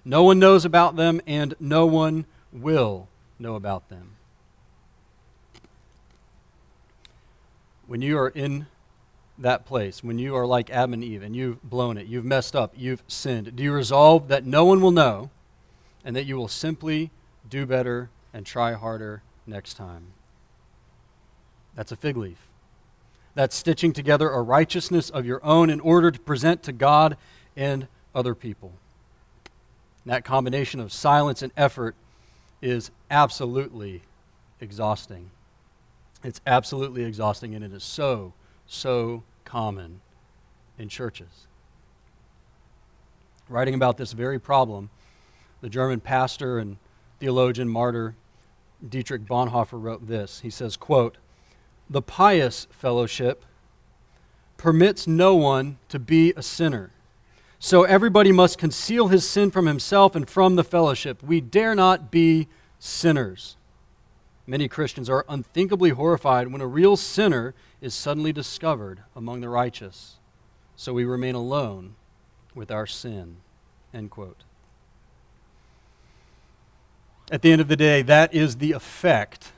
No 0.06 0.24
one 0.24 0.40
knows 0.40 0.64
about 0.64 0.96
them, 0.96 1.20
and 1.26 1.56
no 1.60 1.86
one 1.86 2.26
will 2.54 3.08
know 3.40 3.56
about 3.56 3.90
them. 3.90 4.16
When 7.88 8.02
you 8.02 8.18
are 8.18 8.30
in 8.30 8.68
that 9.40 9.66
place, 9.66 10.04
when 10.04 10.18
you 10.18 10.36
are 10.36 10.46
like 10.46 10.70
Adam 10.70 10.94
and 10.94 11.04
Eve 11.04 11.24
and 11.24 11.36
you've 11.36 11.62
blown 11.62 11.98
it, 11.98 12.08
you've 12.08 12.26
messed 12.26 12.56
up, 12.56 12.74
you've 12.76 13.04
sinned, 13.08 13.56
do 13.56 13.64
you 13.64 13.72
resolve 13.72 14.28
that 14.30 14.46
no 14.46 14.66
one 14.66 14.82
will 14.82 14.92
know 14.92 15.30
and 16.04 16.16
that 16.16 16.26
you 16.26 16.36
will 16.36 16.48
simply 16.48 17.12
do 17.48 17.66
better 17.66 18.10
and 18.34 18.46
try 18.46 18.74
harder 18.74 19.22
next 19.46 19.76
time? 19.76 20.08
That's 21.76 21.92
a 21.92 21.96
fig 21.96 22.18
leaf. 22.18 22.48
That's 23.36 23.56
stitching 23.56 23.94
together 23.94 24.30
a 24.30 24.42
righteousness 24.42 25.12
of 25.12 25.26
your 25.26 25.44
own 25.46 25.70
in 25.70 25.80
order 25.80 26.10
to 26.10 26.20
present 26.20 26.64
to 26.64 26.72
God 26.72 27.18
and 27.56 27.88
other 28.16 28.34
people. 28.34 28.74
That 30.08 30.26
combination 30.26 30.80
of 30.80 30.92
silence 30.92 31.44
and 31.44 31.52
effort 31.56 31.96
is 32.62 32.90
absolutely 33.12 34.02
exhausting. 34.60 35.30
It's 36.24 36.42
absolutely 36.48 37.04
exhausting, 37.04 37.54
and 37.54 37.64
it 37.64 37.72
is 37.72 37.84
so, 37.84 38.34
so 38.68 39.24
common 39.46 40.02
in 40.78 40.90
churches. 40.90 41.48
Writing 43.50 43.74
about 43.74 43.98
this 43.98 44.12
very 44.12 44.40
problem, 44.40 44.90
the 45.62 45.70
German 45.70 46.00
pastor 46.00 46.60
and 46.60 46.78
theologian 47.20 47.70
martyr 47.70 48.16
Dietrich 48.88 49.26
Bonhoeffer 49.26 49.82
wrote 49.82 50.08
this. 50.08 50.42
He 50.42 50.52
says, 50.52 50.78
quote, 50.78 51.18
"The 51.90 52.02
pious 52.02 52.68
fellowship 52.70 53.44
permits 54.58 55.08
no 55.08 55.36
one 55.36 55.78
to 55.90 56.00
be 56.00 56.34
a 56.36 56.42
sinner. 56.42 56.92
So 57.60 57.84
everybody 57.84 58.32
must 58.32 58.58
conceal 58.58 59.08
his 59.08 59.28
sin 59.28 59.50
from 59.52 59.66
himself 59.66 60.16
and 60.16 60.30
from 60.30 60.56
the 60.56 60.64
fellowship. 60.64 61.24
We 61.24 61.42
dare 61.42 61.74
not 61.74 62.12
be 62.12 62.48
sinners. 62.80 63.57
Many 64.50 64.70
Christians 64.70 65.10
are 65.10 65.26
unthinkably 65.28 65.90
horrified 65.90 66.48
when 66.48 66.62
a 66.62 66.68
real 66.68 66.96
sinner 66.96 67.54
is 67.82 67.94
suddenly 67.94 68.32
discovered 68.32 69.02
among 69.14 69.42
the 69.42 69.50
righteous. 69.50 70.16
So 70.78 70.94
we 70.94 71.04
remain 71.04 71.36
alone 71.36 71.96
with 72.56 72.72
our 72.72 72.88
sin. 72.88 73.38
End 73.94 74.10
quote. 74.10 74.44
At 77.30 77.42
the 77.42 77.52
end 77.52 77.60
of 77.60 77.68
the 77.68 77.76
day, 77.76 78.02
that 78.04 78.34
is 78.34 78.56
the 78.56 78.72
effect 78.72 79.52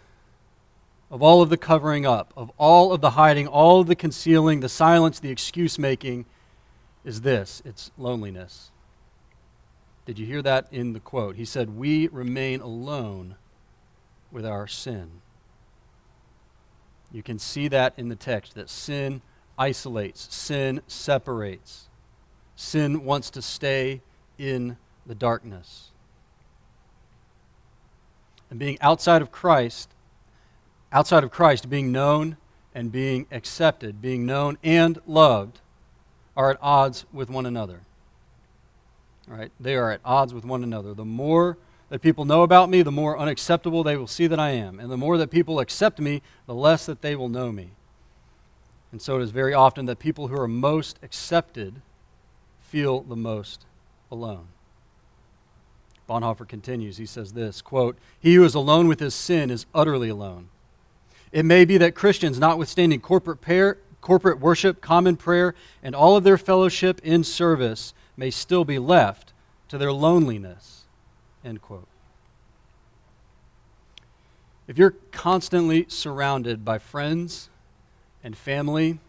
of 1.12 1.22
all 1.22 1.44
of 1.44 1.50
the 1.50 1.58
covering 1.58 2.08
up, 2.08 2.34
of 2.36 2.52
all 2.58 2.92
of 2.92 3.02
the 3.02 3.12
hiding, 3.12 3.48
all 3.48 3.82
of 3.82 3.88
the 3.88 3.96
concealing, 3.96 4.60
the 4.60 4.70
silence, 4.70 5.20
the 5.20 5.30
excuse 5.30 5.78
making, 5.78 6.26
is 7.06 7.22
this 7.22 7.62
it's 7.64 7.92
loneliness. 7.96 8.72
Did 10.06 10.18
you 10.18 10.26
hear 10.26 10.42
that 10.42 10.68
in 10.72 10.94
the 10.94 11.00
quote? 11.00 11.36
He 11.36 11.46
said, 11.46 11.78
We 11.78 12.08
remain 12.08 12.62
alone 12.62 13.36
with 14.32 14.46
our 14.46 14.68
sin. 14.68 15.10
You 17.12 17.24
can 17.24 17.40
see 17.40 17.68
that 17.70 17.94
in 17.98 18.10
the 18.10 18.16
text 18.16 18.56
that 18.56 18.70
sin 18.70 19.22
isolates, 19.58 20.34
sin 20.34 20.82
separates, 20.88 21.90
sin 22.56 23.04
wants 23.04 23.30
to 23.32 23.42
stay 23.42 24.02
in 24.38 24.78
the 25.06 25.16
darkness. 25.16 25.92
And 28.50 28.60
being 28.60 28.78
outside 28.82 29.22
of 29.22 29.32
Christ, 29.32 29.90
outside 30.92 31.24
of 31.24 31.32
Christ, 31.32 31.70
being 31.70 31.92
known 31.92 32.38
and 32.74 32.92
being 32.92 33.26
accepted, 33.32 34.02
being 34.02 34.26
known 34.26 34.58
and 34.64 35.00
loved, 35.06 35.62
are 36.38 36.52
at 36.52 36.58
odds 36.62 37.06
with 37.12 37.30
one 37.30 37.46
another. 37.46 37.82
Right? 39.28 39.52
They 39.60 39.76
are 39.76 39.92
at 39.92 40.02
odds 40.06 40.34
with 40.34 40.46
one 40.46 40.64
another. 40.64 40.94
The 40.94 41.06
more 41.06 41.58
that 41.90 42.02
people 42.02 42.26
know 42.26 42.44
about 42.44 42.70
me, 42.70 42.82
the 42.82 42.92
more 42.92 43.18
unacceptable 43.18 43.84
they 43.84 43.98
will 43.98 44.08
see 44.08 44.28
that 44.28 44.40
I 44.40 44.52
am. 44.52 44.80
And 44.80 44.92
the 44.92 44.98
more 44.98 45.18
that 45.18 45.32
people 45.32 45.60
accept 45.60 46.00
me, 46.00 46.22
the 46.46 46.54
less 46.54 46.86
that 46.86 47.02
they 47.02 47.16
will 47.16 47.30
know 47.30 47.52
me. 47.52 47.72
And 48.92 49.02
so 49.02 49.20
it 49.20 49.24
is 49.24 49.32
very 49.32 49.54
often 49.54 49.86
that 49.86 50.00
people 50.00 50.28
who 50.28 50.40
are 50.40 50.48
most 50.48 51.00
accepted 51.04 51.82
feel 52.62 53.02
the 53.02 53.16
most 53.16 53.66
alone. 54.12 54.48
Bonhoeffer 56.08 56.48
continues. 56.48 56.98
He 56.98 57.06
says 57.06 57.34
this 57.34 57.62
quote, 57.62 57.98
He 58.20 58.36
who 58.36 58.44
is 58.44 58.56
alone 58.56 58.88
with 58.88 59.00
his 59.00 59.14
sin 59.14 59.52
is 59.52 59.66
utterly 59.74 60.10
alone. 60.10 60.50
It 61.32 61.46
may 61.46 61.66
be 61.66 61.78
that 61.78 61.94
Christians, 61.94 62.40
notwithstanding 62.40 63.02
corporate, 63.02 63.42
prayer, 63.42 63.78
corporate 64.02 64.40
worship, 64.40 64.82
common 64.82 65.16
prayer, 65.16 65.54
and 65.84 65.96
all 65.96 66.16
of 66.16 66.24
their 66.24 66.38
fellowship 66.38 67.00
in 67.04 67.24
service, 67.24 67.94
may 68.18 68.32
still 68.32 68.66
be 68.66 68.80
left 68.80 69.34
to 69.68 69.78
their 69.78 69.94
loneliness. 69.94 70.79
End 71.44 71.62
quote. 71.62 71.88
If 74.68 74.78
you're 74.78 74.96
constantly 75.12 75.86
surrounded 75.88 76.64
by 76.64 76.78
friends 76.78 77.50
and 78.24 78.38
family 78.38 79.00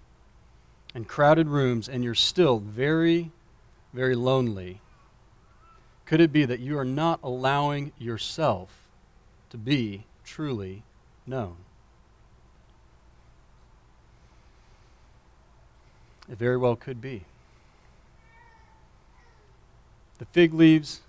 and 0.95 1.07
crowded 1.07 1.49
rooms 1.49 1.89
and 1.89 2.03
you're 2.03 2.15
still 2.15 2.59
very, 2.59 3.31
very 3.93 4.15
lonely, 4.15 4.81
could 6.07 6.21
it 6.21 6.33
be 6.33 6.45
that 6.45 6.61
you 6.61 6.79
are 6.79 6.85
not 6.85 7.21
allowing 7.23 7.93
yourself 7.99 8.71
to 9.51 9.59
be 9.59 10.05
truly 10.25 10.83
known? 11.27 11.57
It 16.31 16.39
very 16.39 16.57
well 16.57 16.77
could 16.77 17.01
be. 17.01 17.25
The 20.19 20.25
fig 20.27 20.55
leaves, 20.55 21.01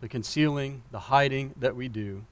the 0.00 0.08
concealing, 0.08 0.82
the 0.90 0.98
hiding 0.98 1.54
that 1.58 1.76
we 1.76 1.88
do 1.88 2.24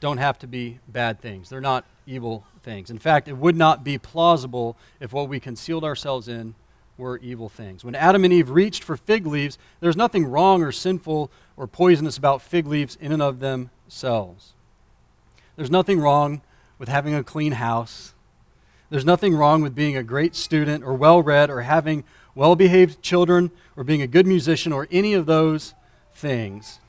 don't 0.00 0.18
have 0.18 0.38
to 0.40 0.46
be 0.46 0.78
bad 0.86 1.20
things. 1.20 1.48
They're 1.48 1.60
not 1.60 1.86
evil 2.06 2.44
things. 2.62 2.90
In 2.90 2.98
fact, 2.98 3.26
it 3.26 3.38
would 3.38 3.56
not 3.56 3.82
be 3.82 3.96
plausible 3.96 4.76
if 5.00 5.12
what 5.12 5.28
we 5.28 5.40
concealed 5.40 5.82
ourselves 5.82 6.28
in 6.28 6.54
were 6.98 7.18
evil 7.18 7.48
things. 7.48 7.84
When 7.84 7.94
Adam 7.94 8.24
and 8.24 8.32
Eve 8.32 8.50
reached 8.50 8.84
for 8.84 8.96
fig 8.96 9.26
leaves, 9.26 9.58
there's 9.80 9.96
nothing 9.96 10.26
wrong 10.26 10.62
or 10.62 10.72
sinful 10.72 11.30
or 11.56 11.66
poisonous 11.66 12.18
about 12.18 12.42
fig 12.42 12.66
leaves 12.66 12.96
in 13.00 13.12
and 13.12 13.22
of 13.22 13.40
themselves. 13.40 14.52
There's 15.56 15.70
nothing 15.70 16.00
wrong 16.00 16.42
with 16.78 16.88
having 16.88 17.14
a 17.14 17.24
clean 17.24 17.52
house. 17.52 18.12
There's 18.90 19.04
nothing 19.04 19.34
wrong 19.34 19.62
with 19.62 19.74
being 19.74 19.96
a 19.96 20.02
great 20.02 20.36
student 20.36 20.84
or 20.84 20.94
well 20.94 21.22
read 21.22 21.50
or 21.50 21.62
having 21.62 22.04
well 22.34 22.56
behaved 22.56 23.02
children 23.02 23.50
or 23.76 23.84
being 23.84 24.02
a 24.02 24.06
good 24.06 24.26
musician 24.26 24.72
or 24.72 24.86
any 24.90 25.14
of 25.14 25.26
those 25.26 25.74
things. 26.14 26.80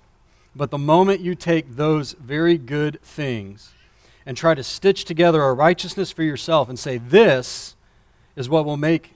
But 0.55 0.71
the 0.71 0.77
moment 0.77 1.19
you 1.19 1.35
take 1.35 1.75
those 1.75 2.13
very 2.13 2.57
good 2.57 3.01
things 3.01 3.73
and 4.25 4.37
try 4.37 4.55
to 4.55 4.63
stitch 4.63 5.05
together 5.05 5.43
a 5.43 5.53
righteousness 5.53 6.11
for 6.11 6.23
yourself 6.23 6.69
and 6.69 6.79
say, 6.79 6.97
this 6.97 7.75
is 8.35 8.49
what 8.49 8.65
will 8.65 8.77
make 8.77 9.13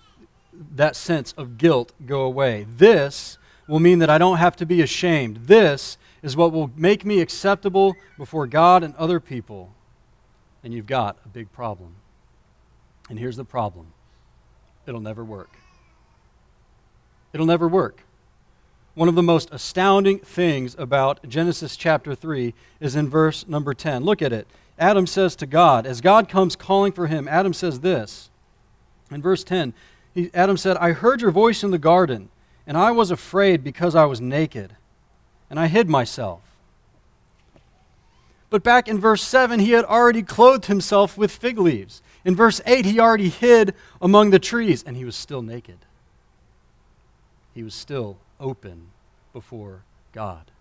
that 0.75 0.95
sense 0.95 1.33
of 1.33 1.57
guilt 1.57 1.93
go 2.05 2.21
away. 2.21 2.65
This 2.77 3.37
will 3.67 3.79
mean 3.79 3.99
that 3.99 4.09
I 4.09 4.17
don't 4.17 4.37
have 4.37 4.55
to 4.57 4.65
be 4.65 4.81
ashamed. 4.81 5.37
This 5.47 5.97
is 6.21 6.35
what 6.35 6.51
will 6.51 6.71
make 6.75 7.05
me 7.05 7.21
acceptable 7.21 7.95
before 8.17 8.45
God 8.47 8.83
and 8.83 8.95
other 8.95 9.19
people. 9.19 9.73
And 10.63 10.73
you've 10.73 10.87
got 10.87 11.17
a 11.23 11.29
big 11.29 11.51
problem. 11.51 11.95
And 13.09 13.17
here's 13.17 13.37
the 13.37 13.45
problem 13.45 13.93
it'll 14.85 15.01
never 15.01 15.23
work. 15.23 15.55
It'll 17.31 17.45
never 17.45 17.67
work. 17.67 18.03
One 18.99 19.07
of 19.07 19.15
the 19.15 19.23
most 19.23 19.47
astounding 19.53 20.19
things 20.19 20.75
about 20.77 21.25
Genesis 21.25 21.77
chapter 21.77 22.13
3 22.13 22.53
is 22.81 22.97
in 22.97 23.07
verse 23.07 23.47
number 23.47 23.73
10. 23.73 24.03
Look 24.03 24.21
at 24.21 24.33
it. 24.33 24.45
Adam 24.77 25.07
says 25.07 25.37
to 25.37 25.45
God, 25.45 25.85
as 25.85 26.01
God 26.01 26.27
comes 26.27 26.57
calling 26.57 26.91
for 26.91 27.07
him, 27.07 27.25
Adam 27.25 27.53
says 27.53 27.79
this. 27.79 28.29
In 29.09 29.21
verse 29.21 29.45
10, 29.45 29.73
he, 30.13 30.29
Adam 30.33 30.57
said, 30.57 30.75
I 30.75 30.91
heard 30.91 31.21
your 31.21 31.31
voice 31.31 31.63
in 31.63 31.71
the 31.71 31.77
garden, 31.77 32.27
and 32.67 32.75
I 32.75 32.91
was 32.91 33.09
afraid 33.09 33.63
because 33.63 33.95
I 33.95 34.03
was 34.03 34.19
naked, 34.19 34.75
and 35.49 35.57
I 35.57 35.67
hid 35.67 35.87
myself. 35.87 36.41
But 38.49 38.63
back 38.63 38.89
in 38.89 38.99
verse 38.99 39.23
7, 39.23 39.61
he 39.61 39.71
had 39.71 39.85
already 39.85 40.23
clothed 40.23 40.65
himself 40.65 41.17
with 41.17 41.31
fig 41.31 41.57
leaves. 41.57 42.03
In 42.25 42.35
verse 42.35 42.59
8, 42.65 42.83
he 42.83 42.99
already 42.99 43.29
hid 43.29 43.75
among 44.01 44.31
the 44.31 44.39
trees, 44.39 44.83
and 44.83 44.97
he 44.97 45.05
was 45.05 45.15
still 45.15 45.41
naked. 45.41 45.77
He 47.53 47.63
was 47.63 47.73
still 47.73 48.17
open 48.39 48.87
before 49.33 49.83
God. 50.11 50.51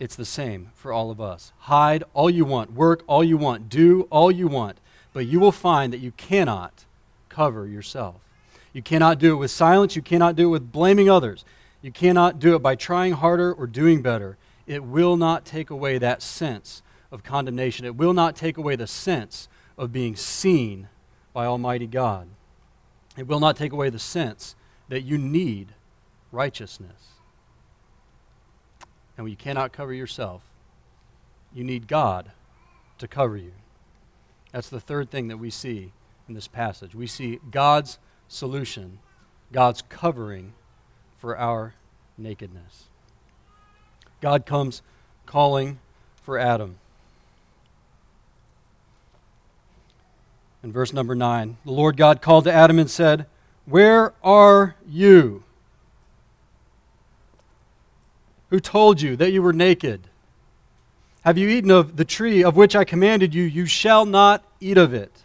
It's 0.00 0.16
the 0.16 0.24
same 0.24 0.70
for 0.74 0.92
all 0.92 1.10
of 1.10 1.20
us. 1.20 1.52
Hide 1.60 2.04
all 2.12 2.28
you 2.28 2.44
want, 2.44 2.72
work 2.72 3.04
all 3.06 3.22
you 3.22 3.36
want, 3.36 3.68
do 3.68 4.02
all 4.10 4.30
you 4.30 4.48
want, 4.48 4.78
but 5.12 5.26
you 5.26 5.38
will 5.38 5.52
find 5.52 5.92
that 5.92 6.00
you 6.00 6.12
cannot 6.12 6.84
cover 7.28 7.66
yourself. 7.66 8.16
You 8.72 8.82
cannot 8.82 9.18
do 9.18 9.32
it 9.34 9.36
with 9.36 9.50
silence, 9.50 9.94
you 9.94 10.02
cannot 10.02 10.34
do 10.36 10.48
it 10.48 10.50
with 10.50 10.72
blaming 10.72 11.08
others. 11.08 11.44
You 11.80 11.92
cannot 11.92 12.38
do 12.38 12.56
it 12.56 12.60
by 12.60 12.76
trying 12.76 13.12
harder 13.12 13.52
or 13.52 13.66
doing 13.66 14.00
better. 14.00 14.38
It 14.66 14.82
will 14.82 15.18
not 15.18 15.44
take 15.44 15.68
away 15.68 15.98
that 15.98 16.22
sense 16.22 16.82
of 17.12 17.22
condemnation. 17.22 17.84
It 17.84 17.94
will 17.94 18.14
not 18.14 18.34
take 18.36 18.56
away 18.56 18.74
the 18.74 18.86
sense 18.86 19.48
of 19.76 19.92
being 19.92 20.16
seen 20.16 20.88
by 21.34 21.44
Almighty 21.44 21.86
God. 21.86 22.28
It 23.18 23.26
will 23.26 23.38
not 23.38 23.56
take 23.56 23.72
away 23.72 23.90
the 23.90 23.98
sense 23.98 24.56
that 24.88 25.02
you 25.02 25.18
need 25.18 25.68
righteousness. 26.32 27.08
And 29.16 29.24
when 29.24 29.30
you 29.30 29.36
cannot 29.36 29.72
cover 29.72 29.92
yourself, 29.92 30.42
you 31.54 31.64
need 31.64 31.86
God 31.86 32.30
to 32.98 33.08
cover 33.08 33.36
you. 33.36 33.52
That's 34.52 34.68
the 34.68 34.80
third 34.80 35.10
thing 35.10 35.28
that 35.28 35.36
we 35.36 35.50
see 35.50 35.92
in 36.28 36.34
this 36.34 36.48
passage. 36.48 36.94
We 36.94 37.06
see 37.06 37.40
God's 37.50 37.98
solution, 38.28 38.98
God's 39.52 39.82
covering 39.82 40.52
for 41.18 41.36
our 41.36 41.74
nakedness. 42.18 42.84
God 44.20 44.46
comes 44.46 44.82
calling 45.26 45.78
for 46.22 46.38
Adam. 46.38 46.76
In 50.62 50.72
verse 50.72 50.92
number 50.92 51.14
9, 51.14 51.58
the 51.64 51.72
Lord 51.72 51.96
God 51.96 52.22
called 52.22 52.44
to 52.44 52.52
Adam 52.52 52.78
and 52.78 52.90
said, 52.90 53.26
Where 53.66 54.12
are 54.22 54.76
you? 54.86 55.42
Who 58.50 58.60
told 58.60 59.00
you 59.00 59.16
that 59.16 59.32
you 59.32 59.42
were 59.42 59.52
naked? 59.52 60.08
Have 61.24 61.38
you 61.38 61.48
eaten 61.48 61.70
of 61.70 61.96
the 61.96 62.04
tree 62.04 62.44
of 62.44 62.54
which 62.54 62.76
I 62.76 62.84
commanded 62.84 63.34
you, 63.34 63.42
you 63.42 63.64
shall 63.64 64.04
not 64.04 64.44
eat 64.60 64.76
of 64.76 64.92
it. 64.92 65.24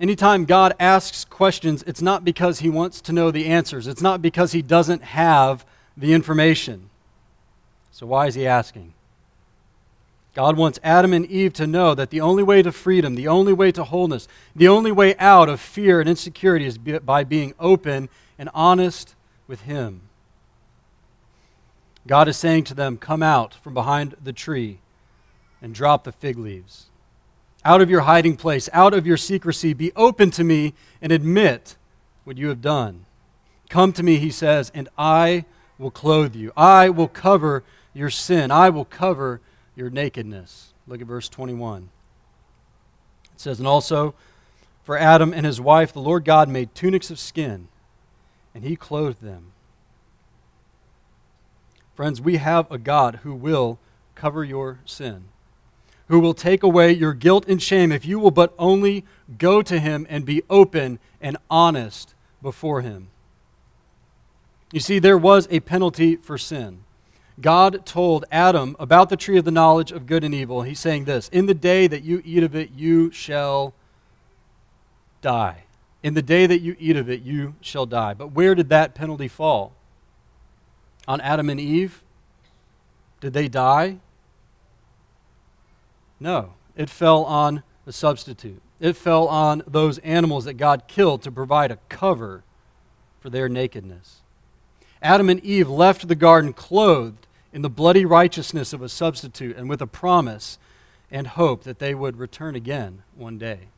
Anytime 0.00 0.44
God 0.44 0.74
asks 0.78 1.24
questions, 1.24 1.82
it's 1.86 2.02
not 2.02 2.24
because 2.24 2.60
he 2.60 2.68
wants 2.68 3.00
to 3.02 3.12
know 3.12 3.30
the 3.30 3.46
answers, 3.46 3.86
it's 3.86 4.02
not 4.02 4.20
because 4.20 4.52
he 4.52 4.62
doesn't 4.62 5.02
have 5.02 5.64
the 5.96 6.12
information. 6.12 6.90
So, 7.90 8.06
why 8.06 8.26
is 8.26 8.34
he 8.34 8.46
asking? 8.46 8.94
God 10.34 10.56
wants 10.56 10.78
Adam 10.84 11.12
and 11.12 11.26
Eve 11.26 11.52
to 11.54 11.66
know 11.66 11.94
that 11.94 12.10
the 12.10 12.20
only 12.20 12.42
way 12.42 12.62
to 12.62 12.70
freedom, 12.70 13.14
the 13.14 13.28
only 13.28 13.52
way 13.52 13.72
to 13.72 13.84
wholeness, 13.84 14.28
the 14.54 14.68
only 14.68 14.92
way 14.92 15.16
out 15.16 15.48
of 15.48 15.60
fear 15.60 16.00
and 16.00 16.08
insecurity 16.08 16.64
is 16.64 16.78
by 16.78 17.24
being 17.24 17.54
open 17.58 18.08
and 18.38 18.48
honest 18.54 19.14
with 19.48 19.62
Him. 19.62 20.02
God 22.06 22.28
is 22.28 22.36
saying 22.36 22.64
to 22.64 22.74
them, 22.74 22.96
Come 22.96 23.22
out 23.22 23.54
from 23.54 23.74
behind 23.74 24.16
the 24.22 24.32
tree 24.32 24.78
and 25.60 25.74
drop 25.74 26.04
the 26.04 26.12
fig 26.12 26.38
leaves. 26.38 26.86
Out 27.64 27.80
of 27.80 27.90
your 27.90 28.02
hiding 28.02 28.36
place, 28.36 28.68
out 28.72 28.94
of 28.94 29.06
your 29.06 29.16
secrecy, 29.16 29.74
be 29.74 29.92
open 29.96 30.30
to 30.32 30.44
me 30.44 30.74
and 31.02 31.10
admit 31.10 31.76
what 32.24 32.38
you 32.38 32.48
have 32.48 32.62
done. 32.62 33.04
Come 33.68 33.92
to 33.94 34.02
me, 34.02 34.16
he 34.16 34.30
says, 34.30 34.70
and 34.72 34.88
I 34.96 35.44
will 35.78 35.90
clothe 35.90 36.34
you. 36.34 36.52
I 36.56 36.88
will 36.88 37.08
cover 37.08 37.64
your 37.92 38.10
sin. 38.10 38.50
I 38.50 38.70
will 38.70 38.84
cover 38.84 39.40
your 39.78 39.90
nakedness. 39.90 40.74
Look 40.88 41.00
at 41.00 41.06
verse 41.06 41.28
21. 41.28 41.88
It 43.32 43.40
says, 43.40 43.58
And 43.58 43.68
also 43.68 44.14
for 44.82 44.98
Adam 44.98 45.32
and 45.32 45.46
his 45.46 45.60
wife, 45.60 45.92
the 45.92 46.00
Lord 46.00 46.24
God 46.24 46.48
made 46.48 46.74
tunics 46.74 47.10
of 47.10 47.18
skin, 47.18 47.68
and 48.54 48.64
he 48.64 48.74
clothed 48.74 49.22
them. 49.22 49.52
Friends, 51.94 52.20
we 52.20 52.36
have 52.36 52.70
a 52.70 52.78
God 52.78 53.20
who 53.22 53.34
will 53.34 53.78
cover 54.14 54.42
your 54.42 54.80
sin, 54.84 55.26
who 56.08 56.18
will 56.18 56.34
take 56.34 56.62
away 56.62 56.92
your 56.92 57.14
guilt 57.14 57.46
and 57.48 57.62
shame 57.62 57.92
if 57.92 58.04
you 58.04 58.18
will 58.18 58.30
but 58.30 58.54
only 58.58 59.04
go 59.36 59.62
to 59.62 59.78
him 59.78 60.06
and 60.10 60.24
be 60.24 60.42
open 60.50 60.98
and 61.20 61.36
honest 61.50 62.14
before 62.42 62.80
him. 62.80 63.08
You 64.72 64.80
see, 64.80 64.98
there 64.98 65.18
was 65.18 65.46
a 65.50 65.60
penalty 65.60 66.16
for 66.16 66.36
sin. 66.36 66.84
God 67.40 67.86
told 67.86 68.24
Adam 68.32 68.74
about 68.78 69.10
the 69.10 69.16
tree 69.16 69.38
of 69.38 69.44
the 69.44 69.50
knowledge 69.50 69.92
of 69.92 70.06
good 70.06 70.24
and 70.24 70.34
evil. 70.34 70.62
He's 70.62 70.80
saying 70.80 71.04
this 71.04 71.28
In 71.28 71.46
the 71.46 71.54
day 71.54 71.86
that 71.86 72.02
you 72.02 72.22
eat 72.24 72.42
of 72.42 72.56
it, 72.56 72.70
you 72.72 73.10
shall 73.12 73.74
die. 75.22 75.64
In 76.02 76.14
the 76.14 76.22
day 76.22 76.46
that 76.46 76.60
you 76.60 76.76
eat 76.78 76.96
of 76.96 77.08
it, 77.08 77.22
you 77.22 77.54
shall 77.60 77.86
die. 77.86 78.14
But 78.14 78.32
where 78.32 78.54
did 78.54 78.68
that 78.70 78.94
penalty 78.94 79.28
fall? 79.28 79.72
On 81.06 81.20
Adam 81.20 81.48
and 81.50 81.60
Eve? 81.60 82.02
Did 83.20 83.32
they 83.32 83.48
die? 83.48 83.98
No. 86.20 86.54
It 86.76 86.88
fell 86.90 87.24
on 87.24 87.62
the 87.84 87.92
substitute. 87.92 88.62
It 88.80 88.96
fell 88.96 89.26
on 89.26 89.62
those 89.66 89.98
animals 89.98 90.44
that 90.44 90.54
God 90.54 90.84
killed 90.86 91.22
to 91.22 91.32
provide 91.32 91.70
a 91.70 91.78
cover 91.88 92.44
for 93.20 93.30
their 93.30 93.48
nakedness. 93.48 94.20
Adam 95.02 95.28
and 95.28 95.40
Eve 95.44 95.68
left 95.68 96.06
the 96.06 96.14
garden 96.14 96.52
clothed 96.52 97.26
in 97.52 97.62
the 97.62 97.70
bloody 97.70 98.04
righteousness 98.04 98.72
of 98.72 98.82
a 98.82 98.88
substitute 98.88 99.56
and 99.56 99.68
with 99.68 99.80
a 99.80 99.86
promise 99.86 100.58
and 101.10 101.26
hope 101.26 101.64
that 101.64 101.78
they 101.78 101.94
would 101.94 102.18
return 102.18 102.54
again 102.54 103.02
one 103.16 103.38
day. 103.38 103.68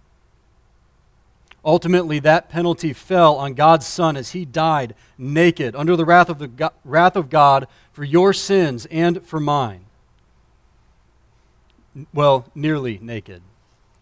Ultimately, 1.65 2.19
that 2.21 2.49
penalty 2.49 2.93
fell 2.93 3.37
on 3.37 3.53
God's 3.55 3.87
Son 3.87 4.17
as 4.17 4.31
he 4.31 4.45
died 4.45 4.95
naked 5.19 5.77
under 5.77 5.95
the 5.95 6.07
wrath 6.07 6.31
of, 6.31 6.39
the 6.39 6.49
God, 6.49 6.73
wrath 6.85 7.17
of 7.17 7.29
God 7.29 7.69
for 7.93 8.03
your 8.03 8.33
sins 8.33 8.87
and 8.91 9.23
for 9.27 9.39
mine. 9.39 9.85
Well, 12.15 12.47
nearly 12.55 12.99
naked. 13.03 13.43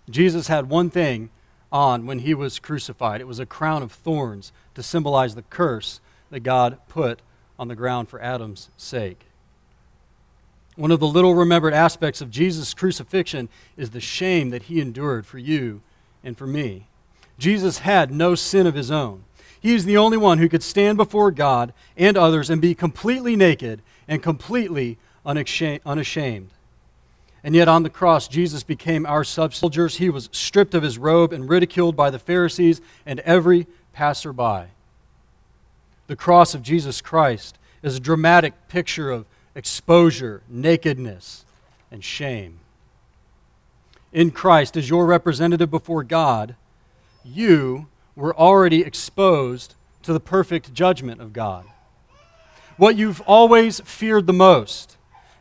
Jesus 0.09 0.47
had 0.47 0.69
one 0.69 0.89
thing 0.89 1.31
on 1.73 2.07
when 2.07 2.21
he 2.21 2.33
was 2.33 2.59
crucified 2.59 3.21
it 3.21 3.27
was 3.27 3.39
a 3.39 3.47
crown 3.47 3.83
of 3.83 3.93
thorns 3.93 4.53
to 4.75 4.83
symbolize 4.83 5.35
the 5.35 5.43
curse 5.43 6.01
that 6.31 6.41
God 6.41 6.79
put 6.89 7.21
on 7.59 7.69
the 7.69 7.77
ground 7.77 8.09
for 8.09 8.23
Adam's 8.23 8.71
sake. 8.77 9.28
One 10.79 10.93
of 10.93 11.01
the 11.01 11.09
little 11.09 11.35
remembered 11.35 11.75
aspects 11.75 12.21
of 12.21 12.31
Jesus' 12.31 12.73
crucifixion 12.73 13.49
is 13.77 13.91
the 13.91 14.01
shame 14.01 14.51
that 14.51 14.63
he 14.63 14.81
endured 14.81 15.27
for 15.27 15.39
you 15.39 15.81
and 16.23 16.39
for 16.39 16.47
me. 16.47 16.87
Jesus 17.37 17.79
had 17.79 18.13
no 18.13 18.37
sin 18.37 18.65
of 18.65 18.77
his 18.77 18.89
own. 18.89 19.25
He 19.61 19.75
is 19.75 19.87
the 19.87 19.97
only 19.97 20.17
one 20.17 20.39
who 20.39 20.49
could 20.49 20.63
stand 20.63 20.97
before 20.97 21.33
God 21.33 21.73
and 21.97 22.17
others 22.17 22.49
and 22.49 22.63
be 22.63 22.77
completely 22.77 23.35
naked 23.35 23.83
and 24.07 24.23
completely 24.23 24.99
unashamed. 25.27 26.51
And 27.43 27.57
yet 27.57 27.67
on 27.67 27.83
the 27.83 27.91
cross, 27.91 28.29
Jesus 28.29 28.63
became 28.63 29.05
our 29.05 29.25
subsoldiers. 29.25 29.97
He 29.97 30.11
was 30.11 30.29
stripped 30.31 30.77
of 30.77 30.85
his 30.85 30.97
robe 30.97 31.33
and 31.33 31.49
ridiculed 31.49 31.97
by 31.97 32.11
the 32.11 32.21
Pharisees 32.21 32.81
and 33.05 33.19
every 33.21 33.67
passerby. 33.93 34.69
The 36.07 36.17
cross 36.17 36.55
of 36.55 36.63
Jesus 36.63 37.01
Christ 37.01 37.59
is 37.83 37.97
a 37.97 38.01
dramatic 38.01 38.69
picture 38.69 39.11
of 39.11 39.27
exposure, 39.59 40.41
nakedness, 40.49 41.45
and 41.91 42.05
shame. 42.05 42.61
In 44.13 44.31
Christ, 44.31 44.77
as 44.77 44.89
your 44.89 45.05
representative 45.05 45.69
before 45.69 46.05
God, 46.05 46.55
you 47.25 47.89
were 48.15 48.35
already 48.37 48.83
exposed 48.83 49.75
to 50.05 50.13
the 50.13 50.21
perfect 50.21 50.73
judgment 50.73 51.21
of 51.21 51.33
God. 51.33 51.67
What 52.77 52.97
you've 52.97 53.21
always 53.23 53.81
feared 53.81 54.29
the 54.29 54.33
most, 54.33 54.97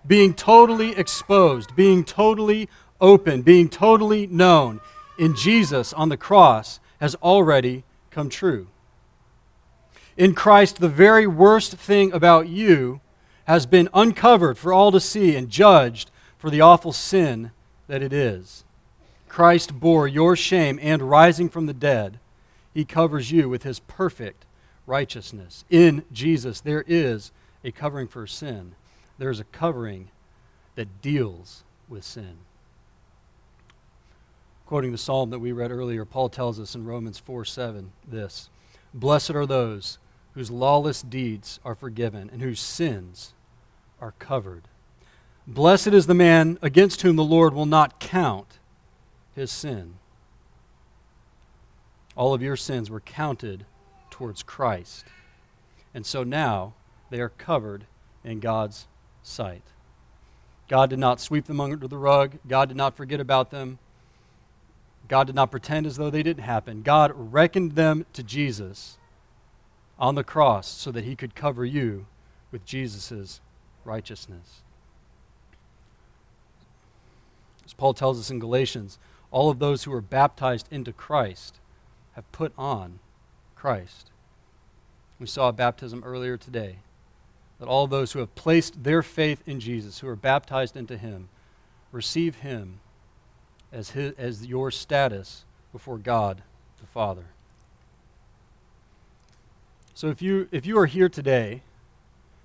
being 0.06 0.34
totally 0.34 0.98
exposed, 0.98 1.76
being 1.76 2.04
totally 2.04 2.68
open, 3.00 3.44
being 3.44 3.70
totally 3.70 4.26
known 4.26 4.82
in 5.20 5.36
Jesus 5.36 5.94
on 5.94 6.10
the 6.10 6.18
cross, 6.18 6.80
has 7.00 7.14
already 7.22 7.84
come 8.10 8.30
true. 8.30 8.68
In 10.18 10.34
Christ, 10.34 10.80
the 10.80 10.90
very 10.90 11.28
worst 11.28 11.74
thing 11.74 12.12
about 12.12 12.48
you 12.48 13.00
has 13.48 13.66
been 13.66 13.88
uncovered 13.94 14.58
for 14.58 14.74
all 14.74 14.92
to 14.92 15.00
see 15.00 15.36
and 15.36 15.50
judged 15.50 16.12
for 16.38 16.50
the 16.50 16.60
awful 16.60 16.92
sin 16.92 17.52
that 17.88 18.04
it 18.04 18.12
is. 18.12 18.66
Christ 19.30 19.80
bore 19.80 20.06
your 20.06 20.36
shame 20.36 20.78
and 20.82 21.02
rising 21.02 21.48
from 21.48 21.66
the 21.66 21.74
dead, 21.74 22.20
he 22.74 22.84
covers 22.84 23.32
you 23.32 23.48
with 23.48 23.64
his 23.64 23.80
perfect 23.80 24.46
righteousness. 24.86 25.64
In 25.70 26.04
Jesus, 26.12 26.60
there 26.60 26.84
is 26.88 27.32
a 27.64 27.72
covering 27.72 28.08
for 28.08 28.28
sin, 28.28 28.76
there's 29.18 29.40
a 29.40 29.46
covering 29.46 30.10
that 30.76 31.02
deals 31.02 31.64
with 31.88 32.04
sin. 32.04 32.38
Quoting 34.66 34.92
the 34.92 34.98
psalm 34.98 35.30
that 35.30 35.40
we 35.40 35.54
read 35.54 35.72
earlier, 35.72 36.04
Paul 36.04 36.28
tells 36.28 36.60
us 36.60 36.76
in 36.76 36.84
Romans 36.84 37.18
4 37.18 37.46
7 37.46 37.94
this 38.06 38.50
Blessed 38.94 39.32
are 39.32 39.46
those 39.46 40.00
whose 40.34 40.52
lawless 40.52 41.02
deeds 41.02 41.62
are 41.64 41.74
forgiven 41.74 42.30
and 42.32 42.42
whose 42.42 42.60
sins 42.60 43.34
are 44.02 44.14
covered. 44.20 44.64
Blessed 45.46 45.88
is 45.88 46.08
the 46.08 46.14
man 46.14 46.58
against 46.62 47.02
whom 47.02 47.16
the 47.16 47.24
Lord 47.24 47.54
will 47.54 47.66
not 47.66 48.00
count 48.00 48.60
his 49.36 49.52
sin. 49.52 49.96
All 52.16 52.34
of 52.34 52.42
your 52.42 52.58
sins 52.58 52.90
were 52.90 53.00
counted 53.00 53.66
towards 54.10 54.44
Christ. 54.44 55.06
And 55.94 56.06
so 56.06 56.24
now 56.24 56.74
they 57.10 57.22
are 57.22 57.30
covered 57.30 57.86
in 58.24 58.40
God's 58.40 58.88
sight. 59.24 59.64
God 60.68 60.90
did 60.90 61.00
not 61.00 61.22
sweep 61.22 61.46
them 61.46 61.62
under 61.62 61.88
the 61.88 61.98
rug. 61.98 62.40
God 62.48 62.68
did 62.68 62.78
not 62.78 62.98
forget 62.98 63.20
about 63.20 63.52
them. 63.52 63.80
God 65.08 65.28
did 65.28 65.36
not 65.36 65.52
pretend 65.52 65.86
as 65.86 65.96
though 65.96 66.10
they 66.10 66.24
didn't 66.24 66.44
happen. 66.44 66.82
God 66.82 67.14
reckoned 67.16 67.74
them 67.74 68.06
to 68.14 68.24
Jesus 68.24 68.98
on 69.98 70.16
the 70.16 70.24
cross 70.24 70.68
so 70.68 70.92
that 70.92 71.06
he 71.06 71.16
could 71.16 71.36
cover 71.36 71.64
you 71.64 72.06
with 72.52 72.66
Jesus' 72.66 73.40
righteousness. 73.88 74.62
As 77.66 77.74
Paul 77.74 77.94
tells 77.94 78.20
us 78.20 78.30
in 78.30 78.40
Galatians, 78.40 79.00
all 79.32 79.50
of 79.50 79.60
those 79.60 79.84
who 79.84 79.94
are 79.94 80.02
baptized 80.02 80.68
into 80.72 80.94
Christ 80.94 81.60
have 82.14 82.32
put 82.32 82.54
on 82.58 83.00
Christ. 83.56 84.12
We 85.20 85.28
saw 85.28 85.52
baptism 85.52 86.04
earlier 86.06 86.38
today. 86.38 86.78
That 87.60 87.68
all 87.68 87.88
those 87.88 88.12
who 88.12 88.20
have 88.20 88.36
placed 88.36 88.84
their 88.84 89.02
faith 89.02 89.42
in 89.48 89.60
Jesus, 89.60 90.00
who 90.00 90.08
are 90.08 90.16
baptized 90.16 90.78
into 90.78 90.96
Him, 90.96 91.30
receive 91.92 92.38
Him 92.38 92.80
as, 93.72 93.92
his, 93.92 94.14
as 94.18 94.46
your 94.46 94.70
status 94.72 95.44
before 95.72 95.98
God 95.98 96.44
the 96.80 96.88
Father. 96.88 97.26
So 99.94 100.08
if 100.10 100.22
you, 100.22 100.48
if 100.52 100.66
you 100.66 100.78
are 100.78 100.86
here 100.86 101.10
today 101.10 101.64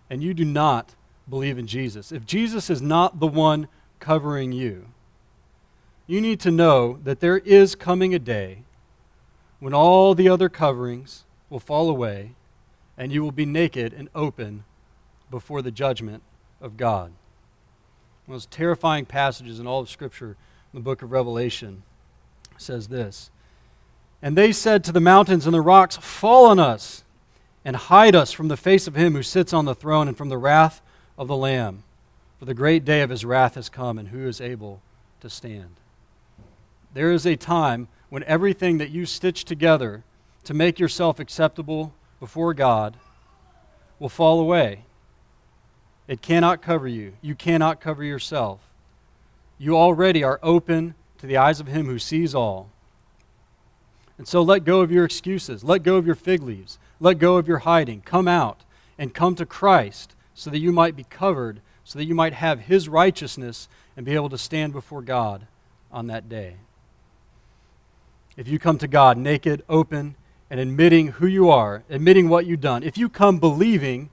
and 0.08 0.22
you 0.22 0.32
do 0.32 0.44
not 0.44 0.94
believe 1.28 1.58
in 1.58 1.66
Jesus. 1.66 2.12
If 2.12 2.26
Jesus 2.26 2.70
is 2.70 2.82
not 2.82 3.20
the 3.20 3.26
one 3.26 3.68
covering 4.00 4.52
you, 4.52 4.86
you 6.06 6.20
need 6.20 6.40
to 6.40 6.50
know 6.50 6.98
that 7.04 7.20
there 7.20 7.38
is 7.38 7.74
coming 7.74 8.14
a 8.14 8.18
day 8.18 8.62
when 9.60 9.72
all 9.72 10.14
the 10.14 10.28
other 10.28 10.48
coverings 10.48 11.24
will 11.48 11.60
fall 11.60 11.88
away 11.88 12.34
and 12.98 13.12
you 13.12 13.22
will 13.22 13.32
be 13.32 13.46
naked 13.46 13.92
and 13.92 14.08
open 14.14 14.64
before 15.30 15.62
the 15.62 15.70
judgment 15.70 16.22
of 16.60 16.76
God. 16.76 17.12
One 18.26 18.34
of 18.36 18.42
those 18.42 18.46
terrifying 18.46 19.06
passages 19.06 19.58
in 19.58 19.66
all 19.66 19.80
of 19.80 19.88
Scripture 19.88 20.36
the 20.74 20.80
book 20.80 21.02
of 21.02 21.12
Revelation 21.12 21.82
says 22.56 22.88
this 22.88 23.30
And 24.20 24.36
they 24.36 24.52
said 24.52 24.84
to 24.84 24.92
the 24.92 25.00
mountains 25.00 25.46
and 25.46 25.54
the 25.54 25.60
rocks, 25.60 25.96
Fall 25.96 26.46
on 26.46 26.58
us 26.58 27.04
and 27.64 27.76
hide 27.76 28.14
us 28.14 28.32
from 28.32 28.48
the 28.48 28.56
face 28.56 28.86
of 28.86 28.94
him 28.94 29.14
who 29.14 29.22
sits 29.22 29.52
on 29.52 29.64
the 29.64 29.74
throne 29.74 30.08
and 30.08 30.16
from 30.16 30.28
the 30.28 30.38
wrath 30.38 30.80
of 31.22 31.28
the 31.28 31.36
Lamb. 31.36 31.84
For 32.40 32.46
the 32.46 32.52
great 32.52 32.84
day 32.84 33.00
of 33.00 33.10
his 33.10 33.24
wrath 33.24 33.54
has 33.54 33.68
come, 33.68 33.96
and 33.96 34.08
who 34.08 34.26
is 34.26 34.40
able 34.40 34.82
to 35.20 35.30
stand? 35.30 35.76
There 36.92 37.12
is 37.12 37.24
a 37.24 37.36
time 37.36 37.86
when 38.10 38.24
everything 38.24 38.78
that 38.78 38.90
you 38.90 39.06
stitch 39.06 39.44
together 39.44 40.02
to 40.44 40.52
make 40.52 40.80
yourself 40.80 41.20
acceptable 41.20 41.94
before 42.18 42.52
God 42.52 42.96
will 44.00 44.08
fall 44.08 44.40
away. 44.40 44.84
It 46.08 46.20
cannot 46.20 46.60
cover 46.60 46.88
you. 46.88 47.12
You 47.22 47.36
cannot 47.36 47.80
cover 47.80 48.02
yourself. 48.02 48.58
You 49.58 49.76
already 49.76 50.24
are 50.24 50.40
open 50.42 50.94
to 51.18 51.26
the 51.28 51.36
eyes 51.36 51.60
of 51.60 51.68
Him 51.68 51.86
who 51.86 52.00
sees 52.00 52.34
all. 52.34 52.68
And 54.18 54.26
so 54.26 54.42
let 54.42 54.64
go 54.64 54.80
of 54.80 54.90
your 54.90 55.04
excuses. 55.04 55.62
Let 55.62 55.84
go 55.84 55.96
of 55.96 56.06
your 56.06 56.16
fig 56.16 56.42
leaves. 56.42 56.80
Let 56.98 57.20
go 57.20 57.36
of 57.36 57.46
your 57.46 57.58
hiding. 57.58 58.00
Come 58.00 58.26
out 58.26 58.64
and 58.98 59.14
come 59.14 59.36
to 59.36 59.46
Christ 59.46 60.16
so 60.34 60.50
that 60.50 60.58
you 60.58 60.72
might 60.72 60.96
be 60.96 61.04
covered, 61.04 61.60
so 61.84 61.98
that 61.98 62.04
you 62.04 62.14
might 62.14 62.34
have 62.34 62.60
His 62.60 62.88
righteousness 62.88 63.68
and 63.96 64.06
be 64.06 64.14
able 64.14 64.28
to 64.30 64.38
stand 64.38 64.72
before 64.72 65.02
God 65.02 65.46
on 65.90 66.06
that 66.06 66.28
day. 66.28 66.56
If 68.36 68.48
you 68.48 68.58
come 68.58 68.78
to 68.78 68.88
God 68.88 69.18
naked, 69.18 69.62
open, 69.68 70.16
and 70.48 70.58
admitting 70.58 71.08
who 71.08 71.26
you 71.26 71.50
are, 71.50 71.82
admitting 71.90 72.28
what 72.28 72.46
you've 72.46 72.60
done, 72.60 72.82
if 72.82 72.96
you 72.96 73.08
come 73.08 73.38
believing, 73.38 74.10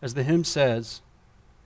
as 0.00 0.14
the 0.14 0.22
hymn 0.22 0.44
says, 0.44 1.02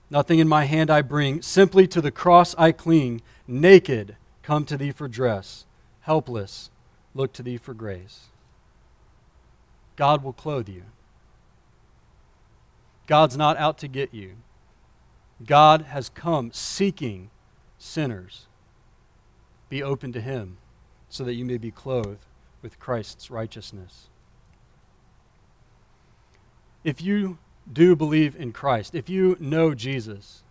Nothing 0.09 0.39
in 0.39 0.47
my 0.47 0.65
hand 0.65 0.89
I 0.89 1.01
bring, 1.01 1.41
simply 1.41 1.85
to 1.87 1.99
the 1.99 2.11
cross 2.11 2.55
I 2.57 2.71
cling, 2.71 3.21
naked, 3.45 4.15
come 4.41 4.65
to 4.65 4.77
thee 4.77 4.91
for 4.91 5.07
dress, 5.07 5.65
helpless, 6.01 6.69
look 7.13 7.33
to 7.33 7.43
thee 7.43 7.57
for 7.57 7.73
grace. 7.73 8.27
God 9.97 10.23
will 10.23 10.33
clothe 10.33 10.69
you. 10.69 10.83
God's 13.07 13.37
not 13.37 13.57
out 13.57 13.77
to 13.79 13.87
get 13.87 14.13
you. 14.13 14.35
God 15.45 15.83
has 15.83 16.09
come 16.09 16.51
seeking 16.51 17.29
sinners. 17.77 18.47
Be 19.69 19.81
open 19.81 20.11
to 20.13 20.21
him 20.21 20.57
so 21.09 21.23
that 21.23 21.33
you 21.33 21.45
may 21.45 21.57
be 21.57 21.71
clothed 21.71 22.25
with 22.61 22.79
Christ's 22.79 23.31
righteousness. 23.31 24.09
If 26.83 27.01
you 27.01 27.37
do 27.71 27.95
believe 27.95 28.35
in 28.35 28.51
Christ, 28.51 28.95
if 28.95 29.09
you 29.09 29.37
know 29.39 29.73
Jesus, 29.73 30.43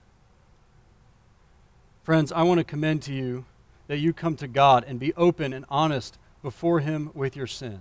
friends, 2.03 2.33
I 2.33 2.42
want 2.42 2.59
to 2.59 2.64
commend 2.64 3.03
to 3.03 3.12
you 3.12 3.45
that 3.88 3.99
you 3.99 4.12
come 4.12 4.37
to 4.37 4.49
God 4.49 4.85
and 4.87 4.99
be 4.99 5.14
open 5.14 5.53
and 5.53 5.64
honest 5.69 6.19
before 6.42 6.81
Him 6.81 7.11
with 7.14 7.37
your 7.37 7.47
sin. 7.47 7.81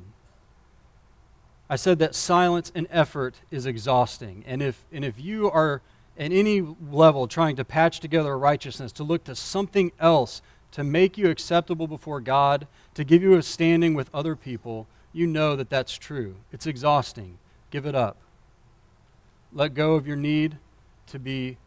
I 1.69 1.75
said 1.75 1.99
that 1.99 2.13
silence 2.13 2.71
and 2.75 2.87
effort 2.91 3.41
is 3.49 3.65
exhausting. 3.65 4.43
And 4.45 4.61
if, 4.61 4.85
and 4.91 5.03
if 5.03 5.19
you 5.19 5.49
are 5.49 5.81
at 6.17 6.31
any 6.31 6.61
level 6.61 7.27
trying 7.27 7.55
to 7.55 7.65
patch 7.65 7.99
together 7.99 8.37
righteousness, 8.37 8.91
to 8.93 9.03
look 9.03 9.23
to 9.25 9.35
something 9.35 9.91
else 9.99 10.41
to 10.71 10.83
make 10.83 11.17
you 11.17 11.29
acceptable 11.29 11.87
before 11.87 12.19
God, 12.19 12.67
to 12.93 13.03
give 13.03 13.23
you 13.23 13.33
a 13.35 13.41
standing 13.41 13.93
with 13.93 14.09
other 14.13 14.35
people, 14.35 14.87
you 15.13 15.25
know 15.25 15.55
that 15.55 15.69
that's 15.69 15.97
true. 15.97 16.35
It's 16.51 16.67
exhausting. 16.67 17.37
Give 17.71 17.85
it 17.85 17.95
up. 17.95 18.17
Let 19.53 19.73
go 19.73 19.95
of 19.95 20.05
your 20.05 20.17
need 20.17 20.57
to 21.07 21.19
be 21.19 21.57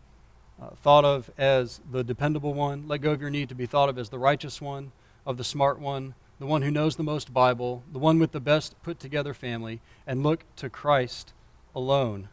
uh, 0.61 0.71
thought 0.83 1.05
of 1.05 1.31
as 1.39 1.81
the 1.91 2.05
dependable 2.05 2.53
one. 2.53 2.87
Let 2.87 3.01
go 3.01 3.13
of 3.13 3.21
your 3.21 3.31
need 3.31 3.49
to 3.49 3.55
be 3.55 3.65
thought 3.65 3.89
of 3.89 3.99
as 3.99 4.11
the 4.11 4.19
righteous 4.19 4.61
one, 4.61 4.93
of 5.25 5.39
the 5.39 5.45
smart 5.45 5.81
one, 5.81 6.15
the 6.39 6.47
one 6.47 6.63
who 6.63 6.71
knows 6.71 6.97
the 6.97 7.03
most 7.03 7.33
Bible, 7.33 7.83
the 7.93 7.99
one 7.99 8.19
with 8.19 8.33
the 8.33 8.41
best 8.41 8.81
put 8.83 9.01
together 9.01 9.35
family, 9.35 9.81
and 10.07 10.23
look 10.23 10.45
to 10.57 10.71
Christ 10.71 11.33
alone 11.75 12.29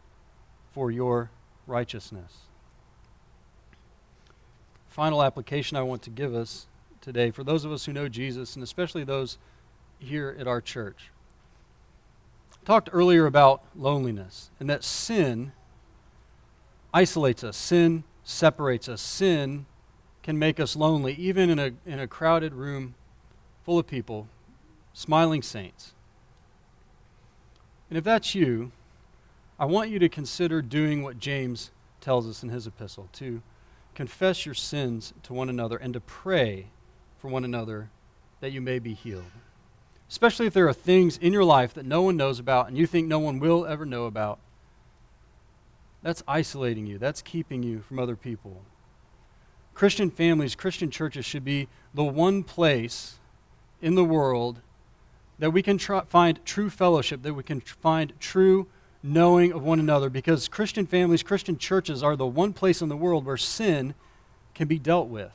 for 0.74 0.92
your 0.92 1.32
righteousness. 1.66 2.34
Final 4.90 5.24
application 5.24 5.76
I 5.76 5.82
want 5.82 6.04
to 6.04 6.10
give 6.10 6.34
us 6.34 6.68
today 7.02 7.32
for 7.32 7.44
those 7.44 7.66
of 7.66 7.72
us 7.72 7.86
who 7.86 7.94
know 7.94 8.08
Jesus, 8.08 8.56
and 8.56 8.64
especially 8.64 9.04
those 9.04 9.38
here 10.00 10.36
at 10.40 10.48
our 10.48 10.62
church 10.62 11.12
I 12.62 12.66
talked 12.66 12.90
earlier 12.92 13.26
about 13.26 13.64
loneliness 13.76 14.50
and 14.60 14.70
that 14.70 14.84
sin 14.84 15.52
isolates 16.94 17.44
us, 17.44 17.58
sin 17.58 18.04
separates 18.24 18.90
us, 18.90 19.02
sin 19.02 19.66
can 20.24 20.40
make 20.40 20.60
us 20.60 20.76
lonely, 20.76 21.14
even 21.14 21.50
in 21.50 21.60
a, 21.60 21.72
in 21.86 22.00
a 22.00 22.08
crowded 22.08 22.54
room 22.54 22.96
full 23.66 23.78
of 23.80 23.88
people, 23.88 24.28
smiling 24.94 25.42
saints. 25.42 25.94
And 27.90 27.98
if 27.98 28.04
that's 28.04 28.34
you, 28.34 28.72
I 29.60 29.66
want 29.66 29.90
you 29.90 30.00
to 30.00 30.10
consider 30.10 30.62
doing 30.62 31.04
what 31.04 31.20
James 31.20 31.72
tells 32.00 32.28
us 32.28 32.44
in 32.44 32.50
his 32.50 32.68
epistle 32.68 33.10
to 33.14 33.42
confess 33.94 34.46
your 34.46 34.56
sins 34.56 35.14
to 35.24 35.34
one 35.34 35.50
another 35.50 35.78
and 35.78 35.94
to 35.94 36.00
pray 36.00 36.68
for 37.18 37.28
one 37.28 37.44
another 37.44 37.90
that 38.40 38.52
you 38.52 38.62
may 38.62 38.80
be 38.80 38.94
healed 38.94 39.24
especially 40.10 40.46
if 40.46 40.54
there 40.54 40.68
are 40.68 40.74
things 40.74 41.18
in 41.18 41.34
your 41.34 41.44
life 41.44 41.74
that 41.74 41.86
no 41.86 42.02
one 42.02 42.18
knows 42.18 42.40
about 42.40 42.68
and 42.68 42.78
you 42.78 42.86
think 42.86 43.08
no 43.08 43.20
one 43.20 43.40
will 43.40 43.66
ever 43.66 43.86
know 43.86 44.06
about. 44.06 44.40
That's 46.02 46.24
isolating 46.28 46.86
you, 46.86 46.98
that's 46.98 47.22
keeping 47.22 47.64
you 47.64 47.82
from 47.82 48.00
other 48.00 48.16
people. 48.16 48.62
Christian 49.74 50.10
families, 50.10 50.56
Christian 50.56 50.92
churches 50.92 51.26
should 51.26 51.44
be 51.44 51.68
the 51.94 52.04
one 52.04 52.44
place 52.44 53.16
in 53.86 53.94
the 53.94 54.04
world 54.04 54.62
that 55.38 55.52
we 55.52 55.62
can 55.62 55.78
find 55.78 56.44
true 56.44 56.72
fellowship, 56.72 57.22
that 57.22 57.36
we 57.36 57.44
can 57.44 57.62
find 57.62 58.12
true 58.20 58.66
knowing 59.04 59.52
of 59.52 59.62
one 59.62 59.80
another, 59.80 60.10
because 60.10 60.48
Christian 60.48 60.88
families, 60.88 61.22
Christian 61.22 61.56
churches 61.56 62.02
are 62.02 62.16
the 62.16 62.26
one 62.26 62.52
place 62.52 62.82
in 62.82 62.90
the 62.90 62.98
world 62.98 63.28
where 63.28 63.38
sin 63.38 63.94
can 64.56 64.68
be 64.68 64.80
dealt 64.80 65.08
with. 65.08 65.32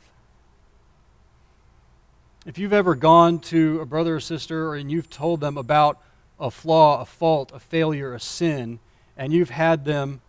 If 2.44 2.58
you've 2.58 2.72
ever 2.72 2.96
gone 2.96 3.38
to 3.38 3.78
a 3.80 3.86
brother 3.86 4.16
or 4.16 4.20
sister 4.20 4.74
and 4.74 4.90
you've 4.90 5.08
told 5.08 5.40
them 5.40 5.56
about 5.56 6.00
a 6.40 6.50
flaw, 6.50 7.00
a 7.00 7.04
fault, 7.04 7.52
a 7.54 7.60
failure, 7.60 8.14
a 8.14 8.18
sin, 8.18 8.80
and 9.16 9.32
you've 9.32 9.50
had 9.50 9.84
them 9.84 10.22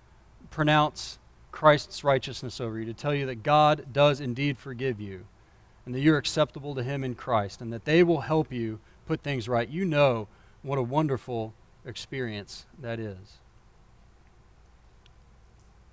pronounce 0.51 1.17
Christ's 1.51 2.03
righteousness 2.03 2.61
over 2.61 2.77
you, 2.77 2.85
to 2.85 2.93
tell 2.93 3.15
you 3.15 3.25
that 3.25 3.41
God 3.41 3.87
does 3.91 4.21
indeed 4.21 4.59
forgive 4.59 5.01
you, 5.01 5.25
and 5.85 5.95
that 5.95 5.99
you're 5.99 6.17
acceptable 6.17 6.75
to 6.75 6.83
Him 6.83 7.03
in 7.03 7.15
Christ, 7.15 7.61
and 7.61 7.71
that 7.73 7.85
they 7.85 8.03
will 8.03 8.21
help 8.21 8.51
you 8.51 8.79
put 9.05 9.21
things 9.21 9.49
right, 9.49 9.67
you 9.67 9.85
know 9.85 10.27
what 10.61 10.77
a 10.77 10.83
wonderful 10.83 11.53
experience 11.85 12.65
that 12.79 12.99
is. 12.99 13.39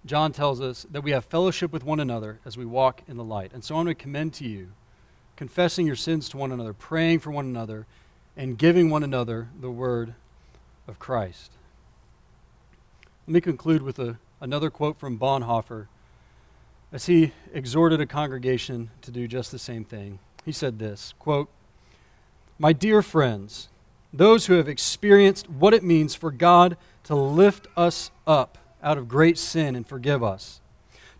John 0.06 0.32
tells 0.32 0.60
us 0.60 0.86
that 0.90 1.02
we 1.02 1.10
have 1.10 1.24
fellowship 1.24 1.72
with 1.72 1.84
one 1.84 2.00
another 2.00 2.38
as 2.44 2.56
we 2.56 2.64
walk 2.64 3.02
in 3.08 3.16
the 3.16 3.24
light. 3.24 3.52
And 3.52 3.62
so 3.62 3.74
I 3.74 3.78
want 3.78 3.88
to 3.88 3.94
commend 3.94 4.34
to 4.34 4.48
you 4.48 4.68
confessing 5.36 5.86
your 5.86 5.96
sins 5.96 6.28
to 6.28 6.36
one 6.36 6.50
another, 6.50 6.72
praying 6.72 7.20
for 7.20 7.30
one 7.30 7.44
another, 7.44 7.86
and 8.36 8.58
giving 8.58 8.90
one 8.90 9.04
another 9.04 9.48
the 9.60 9.70
word 9.70 10.14
of 10.86 10.98
Christ. 10.98 11.52
Let 13.26 13.34
me 13.34 13.40
conclude 13.40 13.82
with 13.82 13.98
a, 13.98 14.18
another 14.40 14.70
quote 14.70 14.98
from 14.98 15.18
Bonhoeffer 15.18 15.86
as 16.92 17.06
he 17.06 17.32
exhorted 17.52 18.00
a 18.00 18.06
congregation 18.06 18.90
to 19.02 19.10
do 19.10 19.28
just 19.28 19.52
the 19.52 19.58
same 19.58 19.84
thing. 19.84 20.18
He 20.44 20.52
said 20.52 20.78
this 20.78 21.14
quote, 21.18 21.48
My 22.58 22.72
dear 22.72 23.02
friends, 23.02 23.68
those 24.12 24.46
who 24.46 24.54
have 24.54 24.68
experienced 24.68 25.50
what 25.50 25.74
it 25.74 25.84
means 25.84 26.14
for 26.14 26.30
God 26.30 26.76
to 27.04 27.14
lift 27.14 27.66
us 27.76 28.10
up 28.26 28.58
out 28.82 28.96
of 28.98 29.08
great 29.08 29.36
sin 29.36 29.76
and 29.76 29.86
forgive 29.86 30.22
us, 30.22 30.60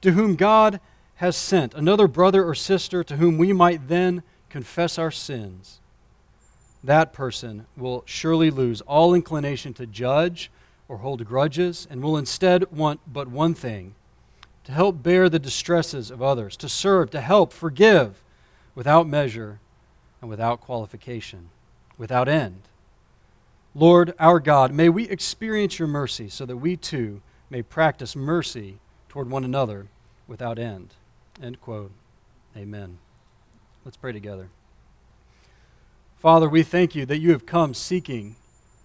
to 0.01 0.13
whom 0.13 0.37
God 0.37 0.81
has 1.17 1.37
sent 1.37 1.75
another 1.75 2.07
brother 2.07 2.45
or 2.45 2.55
sister 2.55 3.03
to 3.03 3.17
whom 3.17 3.39
we 3.39 3.53
might 3.53 3.89
then 3.89 4.23
confess 4.49 4.99
our 4.99 5.11
sins, 5.11 5.81
that 6.83 7.13
person 7.13 7.67
will 7.77 8.05
surely 8.07 8.51
lose 8.51 8.81
all 8.83 9.13
inclination 9.13 9.75
to 9.75 9.87
judge 9.87 10.51
or 10.87 10.99
hold 10.99 11.25
grudges 11.27 11.87
and 11.91 12.03
will 12.03 12.17
instead 12.17 12.71
want 12.71 13.01
but 13.07 13.29
one 13.29 13.53
thing 13.53 13.95
to 14.69 14.75
help 14.75 15.03
bear 15.03 15.31
the 15.31 15.39
distresses 15.39 16.11
of 16.11 16.21
others, 16.21 16.55
to 16.55 16.69
serve, 16.69 17.09
to 17.09 17.23
help, 17.23 17.55
forgive 17.55 18.23
without 18.75 19.09
measure 19.09 19.61
and 20.21 20.29
without 20.29 20.61
qualification, 20.61 21.49
without 21.97 22.29
end. 22.29 22.61
Lord 23.75 24.13
our 24.19 24.39
God, 24.39 24.71
may 24.71 24.91
we 24.91 25.09
experience 25.09 25.79
your 25.79 25.89
mercy 25.89 26.29
so 26.29 26.45
that 26.45 26.59
we 26.59 26.77
too 26.77 27.23
may 27.49 27.63
practice 27.63 28.15
mercy 28.15 28.79
toward 29.09 29.31
one 29.31 29.43
another 29.43 29.87
without 30.27 30.59
end. 30.59 30.93
End 31.43 31.63
quote. 31.63 31.91
Amen. 32.55 32.99
Let's 33.87 33.97
pray 33.97 34.13
together. 34.13 34.51
Father, 36.19 36.47
we 36.47 36.63
thank 36.63 36.95
you 36.95 37.07
that 37.07 37.21
you 37.21 37.31
have 37.31 37.47
come 37.47 37.73
seeking 37.73 38.37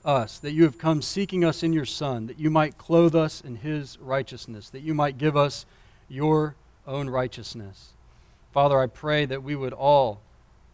us, 0.06 0.40
that 0.40 0.52
you 0.52 0.64
have 0.64 0.78
come 0.78 1.02
seeking 1.02 1.46
us 1.46 1.64
in 1.64 1.74
your 1.74 1.86
Son, 1.86 2.28
that 2.28 2.40
you 2.40 2.50
might 2.50 2.78
clothe 2.78 3.16
us 3.16 3.42
in 3.42 3.58
his 3.58 3.98
righteousness, 4.00 4.70
that 4.70 4.82
you 4.82 4.94
might 4.94 5.18
give 5.18 5.38
us 5.38 5.66
your 6.10 6.56
own 6.86 7.10
righteousness. 7.10 7.92
Father, 8.52 8.80
I 8.80 8.88
pray 8.88 9.26
that 9.26 9.44
we 9.44 9.56
would 9.56 9.74
all 9.74 10.22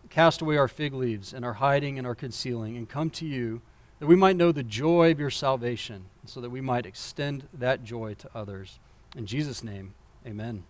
cast 0.10 0.42
away 0.42 0.58
our 0.58 0.68
fig 0.68 0.94
leaves 0.94 1.34
and 1.34 1.46
our 1.46 1.54
hiding 1.54 1.98
and 1.98 2.08
our 2.08 2.16
concealing 2.16 2.76
and 2.76 2.90
come 2.90 3.10
to 3.12 3.26
you 3.26 3.62
that 4.00 4.08
we 4.08 4.16
might 4.16 4.38
know 4.38 4.52
the 4.52 4.64
joy 4.64 5.12
of 5.12 5.20
your 5.20 5.30
salvation, 5.30 6.06
so 6.26 6.40
that 6.40 6.50
we 6.50 6.62
might 6.62 6.86
extend 6.86 7.48
that 7.54 7.84
joy 7.84 8.14
to 8.14 8.30
others. 8.34 8.80
In 9.16 9.26
Jesus' 9.26 9.64
name, 9.64 9.94
amen. 10.26 10.64